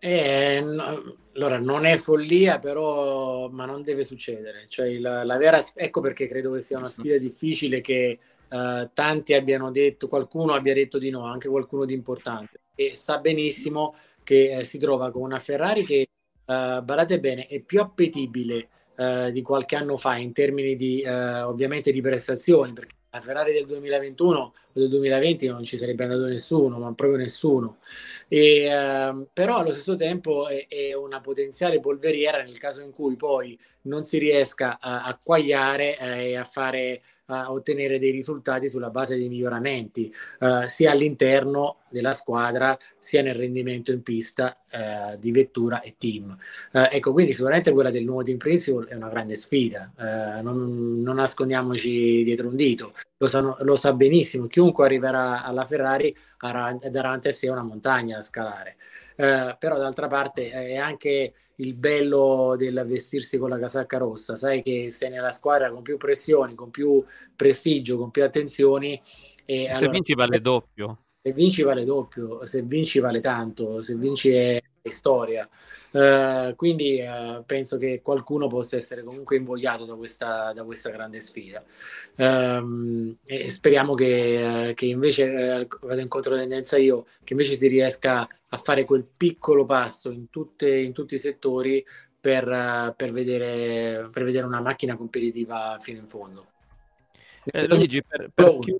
Eh, 0.00 0.60
no, 0.62 1.16
allora, 1.34 1.58
non 1.58 1.84
è 1.84 1.96
follia, 1.96 2.58
però, 2.58 3.48
ma 3.50 3.66
non 3.66 3.82
deve 3.82 4.02
succedere. 4.02 4.66
Cioè, 4.68 4.98
la, 4.98 5.22
la 5.22 5.36
vera, 5.36 5.64
ecco 5.74 6.00
perché 6.00 6.26
credo 6.26 6.52
che 6.52 6.60
sia 6.60 6.78
una 6.78 6.88
sfida 6.88 7.18
difficile 7.18 7.80
che 7.80 8.18
uh, 8.48 8.90
tanti 8.92 9.34
abbiano 9.34 9.70
detto, 9.70 10.08
qualcuno 10.08 10.54
abbia 10.54 10.74
detto 10.74 10.98
di 10.98 11.10
no, 11.10 11.24
anche 11.24 11.48
qualcuno 11.48 11.84
di 11.84 11.94
importante, 11.94 12.60
e 12.74 12.94
sa 12.94 13.18
benissimo 13.18 13.94
che 14.22 14.58
eh, 14.58 14.64
si 14.64 14.78
trova 14.78 15.10
con 15.10 15.22
una 15.22 15.40
Ferrari 15.40 15.84
che 15.84 16.08
uh, 16.44 16.82
badate 16.82 17.20
bene, 17.20 17.46
è 17.46 17.60
più 17.60 17.80
appetibile 17.80 18.68
uh, 18.96 19.30
di 19.30 19.42
qualche 19.42 19.76
anno 19.76 19.96
fa 19.96 20.16
in 20.16 20.32
termini 20.32 20.76
di, 20.76 21.04
ovviamente, 21.06 21.92
di 21.92 22.00
prestazioni, 22.00 22.72
perché 22.72 22.96
la 23.10 23.20
Ferrari 23.20 23.52
del 23.52 23.66
2021 23.66 24.38
o 24.38 24.52
del 24.72 24.88
2020 24.88 25.46
non 25.48 25.64
ci 25.64 25.76
sarebbe 25.76 26.04
andato 26.04 26.26
nessuno, 26.26 26.78
ma 26.78 26.92
proprio 26.92 27.18
nessuno. 27.18 27.78
E, 28.28 28.68
uh, 28.68 29.26
però 29.32 29.58
allo 29.58 29.72
stesso 29.72 29.96
tempo 29.96 30.48
è, 30.48 30.66
è, 30.68 30.94
una 30.94 31.20
potenziale 31.20 31.80
polveriera 31.80 32.42
nel 32.42 32.58
caso 32.58 32.82
in 32.82 32.92
cui 32.92 33.16
poi 33.16 33.58
non 33.82 34.04
si 34.04 34.18
riesca 34.18 34.78
a, 34.78 35.04
a 35.04 35.18
quagliare 35.22 35.98
eh, 35.98 36.30
e 36.30 36.36
a 36.36 36.44
fare 36.44 37.02
a 37.30 37.52
ottenere 37.52 37.98
dei 37.98 38.10
risultati 38.10 38.68
sulla 38.68 38.90
base 38.90 39.16
dei 39.16 39.28
miglioramenti, 39.28 40.12
uh, 40.40 40.66
sia 40.66 40.92
all'interno 40.92 41.78
della 41.90 42.12
squadra, 42.12 42.76
sia 42.98 43.22
nel 43.22 43.34
rendimento 43.34 43.92
in 43.92 44.02
pista 44.02 44.56
uh, 44.72 45.18
di 45.18 45.30
vettura 45.30 45.82
e 45.82 45.96
team. 45.98 46.36
Uh, 46.72 46.86
ecco, 46.90 47.12
quindi 47.12 47.32
sicuramente 47.32 47.72
quella 47.72 47.90
del 47.90 48.04
nuovo 48.04 48.22
team 48.22 48.38
principal 48.38 48.86
è 48.86 48.94
una 48.94 49.08
grande 49.08 49.34
sfida, 49.34 49.92
non, 50.42 51.02
non, 51.02 51.16
nascondiamoci 51.16 52.22
dietro 52.24 52.48
un 52.48 52.56
dito, 52.56 52.94
lo, 53.18 53.26
sanno, 53.26 53.56
lo, 53.60 53.76
sa 53.76 53.92
benissimo, 53.92 54.46
chiunque 54.46 54.84
arriverà 54.84 55.42
alla 55.42 55.66
Ferrari 55.66 56.14
darà 56.38 56.78
davanti 56.90 57.28
a 57.28 57.32
sé 57.32 57.48
una 57.48 57.62
montagna 57.62 58.16
da 58.16 58.22
scalare. 58.22 58.76
Però 59.18 59.78
d'altra 59.78 60.06
parte 60.06 60.50
è 60.50 60.76
anche 60.76 61.32
il 61.56 61.74
bello 61.74 62.54
del 62.56 62.84
vestirsi 62.86 63.36
con 63.36 63.48
la 63.48 63.58
casacca 63.58 63.98
rossa, 63.98 64.36
sai 64.36 64.62
che 64.62 64.92
sei 64.92 65.10
nella 65.10 65.30
squadra 65.30 65.70
con 65.70 65.82
più 65.82 65.96
pressioni, 65.96 66.54
con 66.54 66.70
più 66.70 67.04
prestigio, 67.34 67.98
con 67.98 68.12
più 68.12 68.22
attenzioni. 68.22 69.00
E 69.44 69.64
se 69.64 69.70
allora, 69.72 69.90
vinci 69.90 70.14
vale 70.14 70.40
doppio. 70.40 71.02
Se 71.28 71.34
vinci 71.34 71.62
vale 71.62 71.84
doppio, 71.84 72.46
se 72.46 72.62
vinci 72.62 73.00
vale 73.00 73.20
tanto, 73.20 73.82
se 73.82 73.94
vinci 73.96 74.30
è, 74.30 74.62
è 74.80 74.88
storia. 74.88 75.46
Uh, 75.90 76.54
quindi 76.54 77.00
uh, 77.02 77.44
penso 77.44 77.76
che 77.76 78.00
qualcuno 78.02 78.46
possa 78.46 78.76
essere 78.76 79.02
comunque 79.02 79.36
invogliato 79.36 79.84
da 79.84 79.94
questa, 79.94 80.54
da 80.54 80.64
questa 80.64 80.88
grande 80.88 81.20
sfida. 81.20 81.62
Um, 82.16 83.14
e 83.26 83.50
speriamo 83.50 83.92
che, 83.92 84.68
uh, 84.70 84.74
che 84.74 84.86
invece, 84.86 85.66
vado 85.82 86.00
in 86.00 86.08
controtendenza 86.08 86.78
io, 86.78 87.06
che 87.24 87.34
invece 87.34 87.56
si 87.56 87.68
riesca 87.68 88.26
a 88.48 88.56
fare 88.56 88.86
quel 88.86 89.04
piccolo 89.04 89.66
passo 89.66 90.10
in, 90.10 90.30
tutte, 90.30 90.74
in 90.78 90.94
tutti 90.94 91.14
i 91.16 91.18
settori 91.18 91.84
per, 92.18 92.94
per, 92.96 93.12
vedere, 93.12 94.08
per 94.10 94.24
vedere 94.24 94.46
una 94.46 94.62
macchina 94.62 94.96
competitiva 94.96 95.76
fino 95.78 95.98
in 95.98 96.06
fondo. 96.06 96.46
Eh, 97.44 97.66
Luigi, 97.66 98.02
per, 98.02 98.30
per, 98.32 98.58
chi, 98.60 98.74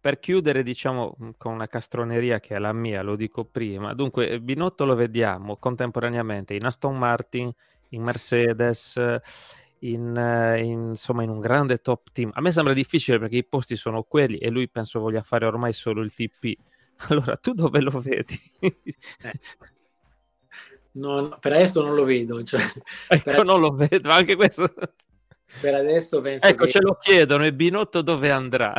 per, 0.00 0.18
chiudere, 0.18 0.62
diciamo, 0.62 1.16
con 1.36 1.52
una 1.52 1.66
castroneria 1.66 2.40
che 2.40 2.54
è 2.54 2.58
la 2.58 2.72
mia, 2.72 3.02
lo 3.02 3.16
dico 3.16 3.44
prima. 3.44 3.94
Dunque, 3.94 4.40
Binotto 4.40 4.84
lo 4.84 4.94
vediamo 4.94 5.56
contemporaneamente 5.56 6.54
in 6.54 6.64
Aston 6.64 6.96
Martin, 6.96 7.52
in 7.90 8.02
Mercedes, 8.02 8.96
in, 9.80 10.56
in, 10.58 10.88
insomma, 10.90 11.22
in 11.22 11.30
un 11.30 11.40
grande 11.40 11.78
top 11.78 12.10
team. 12.12 12.30
A 12.34 12.40
me 12.40 12.52
sembra 12.52 12.72
difficile 12.72 13.18
perché 13.18 13.36
i 13.36 13.44
posti 13.44 13.76
sono 13.76 14.02
quelli 14.02 14.38
e 14.38 14.50
lui 14.50 14.68
penso 14.68 15.00
voglia 15.00 15.22
fare 15.22 15.46
ormai 15.46 15.72
solo 15.72 16.02
il 16.02 16.12
TP 16.12 16.56
allora, 17.08 17.36
tu 17.36 17.52
dove 17.52 17.80
lo 17.80 18.00
vedi? 18.00 18.38
eh. 18.60 19.40
non, 20.92 21.36
per 21.40 21.52
adesso 21.52 21.82
non 21.82 21.94
lo 21.94 22.04
vedo. 22.04 22.42
Cioè, 22.42 22.60
ecco, 23.08 23.30
per... 23.30 23.44
non 23.44 23.60
lo 23.60 23.70
vedo, 23.72 24.10
anche 24.10 24.36
questo... 24.36 24.72
Per 25.60 25.74
adesso 25.74 26.20
penso 26.20 26.46
ecco, 26.46 26.64
che... 26.64 26.70
ce 26.70 26.80
lo 26.80 26.98
chiedono, 27.00 27.44
e 27.44 27.52
Binotto 27.52 28.02
dove 28.02 28.30
andrà? 28.30 28.74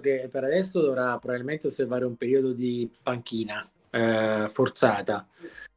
che 0.00 0.28
per 0.30 0.44
adesso 0.44 0.80
dovrà 0.80 1.18
probabilmente 1.18 1.66
osservare 1.68 2.04
un 2.04 2.16
periodo 2.16 2.52
di 2.52 2.90
panchina 3.02 3.66
eh, 3.90 4.46
forzata. 4.50 5.26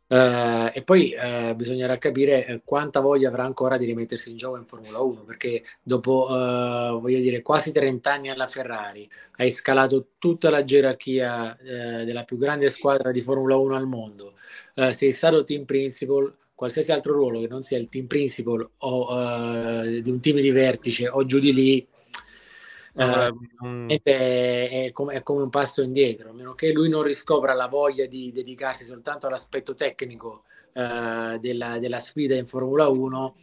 Uh, 0.05 0.69
e 0.73 0.83
poi 0.83 1.15
uh, 1.15 1.55
bisognerà 1.55 1.97
capire 1.97 2.45
eh, 2.45 2.61
quanta 2.63 2.99
voglia 2.99 3.29
avrà 3.29 3.45
ancora 3.45 3.77
di 3.77 3.85
rimettersi 3.85 4.29
in 4.29 4.35
gioco 4.35 4.57
in 4.57 4.65
Formula 4.67 4.99
1 4.99 5.23
perché 5.23 5.63
dopo 5.81 6.27
uh, 6.29 6.99
voglio 6.99 7.17
dire 7.17 7.41
quasi 7.41 7.71
30 7.71 8.11
anni 8.11 8.29
alla 8.29 8.47
Ferrari 8.47 9.09
hai 9.37 9.49
scalato 9.49 10.09
tutta 10.19 10.51
la 10.51 10.63
gerarchia 10.63 11.57
della 11.59 12.25
più 12.25 12.37
grande 12.37 12.69
squadra 12.69 13.09
di 13.09 13.21
Formula 13.21 13.55
1 13.55 13.75
al 13.75 13.87
mondo 13.87 14.33
sei 14.91 15.11
stato 15.11 15.43
team 15.43 15.63
principal 15.63 16.31
qualsiasi 16.63 16.93
altro 16.93 17.13
ruolo 17.13 17.41
che 17.41 17.47
non 17.47 17.61
sia 17.61 17.77
il 17.77 17.89
team 17.89 18.05
principal 18.07 18.69
o 18.77 19.81
di 19.85 20.09
un 20.09 20.19
team 20.21 20.39
di 20.39 20.51
vertice 20.51 21.09
o 21.09 21.25
giù 21.25 21.39
di 21.39 21.53
lì 21.53 21.87
Uh, 22.95 23.87
è, 23.87 24.01
è, 24.03 24.91
come, 24.91 25.15
è, 25.15 25.23
come, 25.23 25.41
un 25.41 25.49
passo 25.49 25.81
indietro, 25.81 26.29
a 26.29 26.31
meno 26.31 26.53
che 26.53 26.71
lui 26.71 26.89
non 26.89 27.01
riscopra 27.01 27.53
la 27.53 27.67
voglia 27.67 28.05
di 28.05 28.31
dedicarsi 28.31 28.83
soltanto 28.83 29.25
all'aspetto 29.25 29.73
tecnico 29.73 30.43
uh, 30.73 31.39
della, 31.39 31.79
della, 31.79 31.97
sfida 31.97 32.35
in 32.35 32.45
Formula 32.45 32.87
1, 32.89 33.25
uh, 33.25 33.33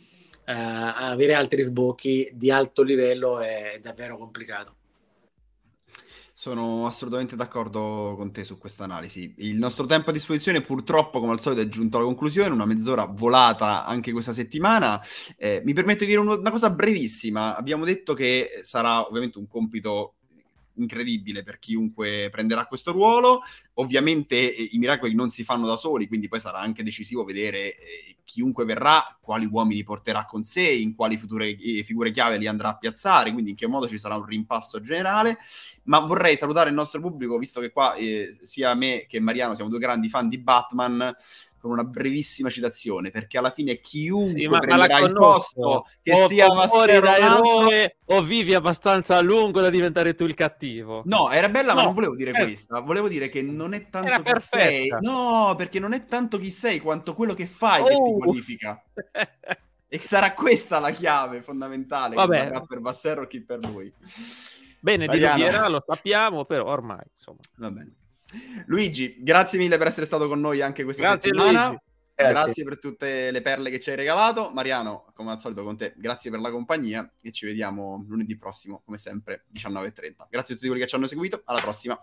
avere 0.45 1.35
altri 1.35 1.63
sbocchi 1.63 2.31
di 2.33 2.53
alto 2.53 2.83
livello 2.83 3.41
è 3.41 3.81
davvero 3.83 4.17
complicato. 4.17 4.77
Sono 6.41 6.87
assolutamente 6.87 7.37
d'accordo 7.37 8.15
con 8.17 8.33
te 8.33 8.45
su 8.45 8.57
questa 8.57 8.85
analisi. 8.85 9.35
Il 9.41 9.59
nostro 9.59 9.85
tempo 9.85 10.09
a 10.09 10.13
disposizione 10.15 10.63
purtroppo, 10.63 11.21
come 11.21 11.33
al 11.33 11.41
solito, 11.43 11.61
è 11.61 11.69
giunto 11.69 11.99
alla 11.99 12.07
conclusione, 12.07 12.49
una 12.49 12.65
mezz'ora 12.65 13.05
volata 13.05 13.85
anche 13.85 14.11
questa 14.11 14.33
settimana. 14.33 14.99
Eh, 15.37 15.61
mi 15.67 15.75
permetto 15.75 16.05
di 16.05 16.07
dire 16.07 16.21
una 16.21 16.51
cosa 16.51 16.71
brevissima. 16.71 17.59
Abbiamo 17.59 17.85
detto 17.85 18.15
che 18.15 18.53
sarà 18.63 19.07
ovviamente 19.07 19.37
un 19.37 19.47
compito 19.49 20.15
incredibile 20.81 21.43
per 21.43 21.59
chiunque 21.59 22.29
prenderà 22.31 22.65
questo 22.65 22.93
ruolo. 22.93 23.43
Ovviamente 23.75 24.55
eh, 24.55 24.69
i 24.73 24.79
miracoli 24.79 25.15
non 25.15 25.31
si 25.31 25.45
fanno 25.45 25.67
da 25.67 25.77
soli, 25.77 26.09
quindi 26.09 26.29
poi 26.29 26.41
sarà 26.41 26.59
anche 26.59 26.83
decisivo 26.83 27.25
vedere 27.25 27.77
eh, 27.77 28.17
chiunque 28.25 28.65
verrà, 28.65 29.19
quali 29.21 29.47
uomini 29.51 29.83
porterà 29.83 30.25
con 30.25 30.45
sé, 30.45 30.63
in 30.63 30.95
quali 30.95 31.17
future, 31.17 31.49
eh, 31.49 31.83
figure 31.83 32.13
chiave 32.13 32.39
li 32.39 32.47
andrà 32.47 32.69
a 32.71 32.77
piazzare, 32.77 33.33
quindi 33.33 33.51
in 33.51 33.57
che 33.57 33.67
modo 33.67 33.89
ci 33.89 33.99
sarà 33.99 34.17
un 34.17 34.25
rimpasto 34.25 34.81
generale. 34.81 35.39
Ma 35.85 35.99
vorrei 36.01 36.37
salutare 36.37 36.69
il 36.69 36.75
nostro 36.75 37.01
pubblico, 37.01 37.39
visto 37.39 37.61
che 37.61 37.71
qua 37.71 37.95
eh, 37.95 38.37
sia 38.43 38.75
me 38.75 39.07
che 39.09 39.19
Mariano 39.19 39.55
siamo 39.55 39.71
due 39.71 39.79
grandi 39.79 40.09
fan 40.09 40.29
di 40.29 40.39
Batman 40.39 41.15
con 41.61 41.71
una 41.71 41.85
brevissima 41.85 42.49
citazione, 42.49 43.11
perché 43.11 43.37
alla 43.37 43.51
fine 43.51 43.81
chiunque 43.81 44.41
sì, 44.41 44.47
ma, 44.47 44.59
prenderà 44.61 45.01
ma 45.01 45.07
il 45.07 45.13
posto 45.13 45.87
che 46.03 46.13
o, 46.13 46.27
sia 46.27 46.47
eroe 46.89 47.99
o 48.07 48.23
vivi 48.23 48.55
abbastanza 48.55 49.17
a 49.17 49.21
lungo 49.21 49.61
da 49.61 49.69
diventare 49.69 50.15
tu 50.15 50.25
il 50.25 50.35
cattivo. 50.35 51.03
No, 51.05 51.31
era 51.31 51.51
bella, 51.51 51.73
no, 51.73 51.79
ma 51.79 51.85
non 51.85 51.95
volevo 51.95 52.17
dire 52.17 52.31
eh. 52.31 52.43
questa. 52.43 52.81
Volevo 52.81 53.09
dire 53.09 53.29
che 53.29 53.43
non 53.43 53.75
è 53.75 53.91
tanto 53.91 54.11
chi 54.11 54.23
perfetta. 54.23 54.59
sei. 54.59 54.89
No, 55.01 55.55
perché 55.57 55.79
non 55.79 55.93
è 55.93 56.07
tanto 56.07 56.39
chi 56.39 56.51
sei 56.51 56.81
quanto 56.81 57.15
quello 57.15 57.35
che 57.35 57.47
fai 57.47 57.83
oh. 57.83 57.85
che 57.85 57.95
ti 57.95 58.01
oh. 58.01 58.17
qualifica. 58.17 58.83
e 59.87 59.99
sarà 59.99 60.33
questa 60.33 60.79
la 60.79 60.93
chiave 60.93 61.43
fondamentale 61.43 62.15
Vabbè. 62.15 62.51
che 62.51 62.63
per 62.67 62.81
Bassero 62.81 63.23
o 63.23 63.27
chi 63.27 63.43
per 63.43 63.59
lui. 63.59 63.93
Bene, 64.81 65.05
Mariano. 65.05 65.37
di 65.37 65.43
Riviera 65.43 65.69
lo 65.69 65.85
sappiamo, 65.87 66.47
però 66.47 66.65
ormai, 66.65 67.03
insomma. 67.13 67.41
Va 67.57 67.71
bene. 67.71 67.97
Luigi, 68.67 69.17
grazie 69.19 69.59
mille 69.59 69.79
per 69.79 69.89
essere 69.89 70.07
stato 70.07 70.29
con 70.29 70.41
noi 70.41 70.61
anche 70.61 70.85
questa 70.85 71.03
grazie, 71.03 71.31
settimana. 71.31 71.69
Grazie. 72.15 72.45
grazie. 72.45 72.65
per 72.65 72.79
tutte 72.79 73.31
le 73.31 73.43
perle 73.43 73.71
che 73.71 73.81
ci 73.81 73.91
hai 73.91 73.97
regalato. 73.97 74.51
Mariano, 74.53 75.07
come 75.15 75.33
al 75.33 75.41
solito 75.41 75.65
con 75.65 75.77
te, 75.77 75.95
grazie 75.97 76.31
per 76.31 76.41
la 76.41 76.51
compagnia 76.51 77.11
e 77.23 77.31
ci 77.33 77.47
vediamo 77.47 78.05
lunedì 78.09 78.37
prossimo, 78.37 78.83
come 78.85 78.99
sempre, 78.99 79.47
19.30. 79.53 80.27
Grazie 80.29 80.55
a 80.55 80.57
tutti 80.57 80.67
quelli 80.67 80.81
che 80.81 80.87
ci 80.87 80.95
hanno 80.95 81.07
seguito, 81.07 81.43
alla 81.45 81.61
prossima. 81.61 81.99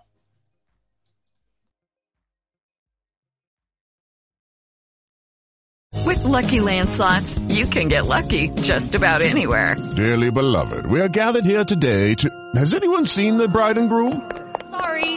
With 6.06 6.24
lucky 6.24 6.62
landslots, 6.62 7.38
you 7.50 7.66
can 7.68 7.90
get 7.90 8.08
lucky 8.08 8.50
just 8.62 8.96
about 8.96 9.22
anywhere. 9.22 9.76
Dearly 9.96 10.32
beloved, 10.32 10.86
we 10.86 11.02
are 11.02 11.10
gathered 11.10 11.44
here 11.44 11.66
today 11.66 12.16
to. 12.16 12.30
Has 12.56 12.74
anyone 12.74 13.06
seen 13.06 13.38
the 13.38 13.48
bride 13.50 13.78
and 13.78 13.90
groom? 13.90 14.22
Sorry, 14.72 15.17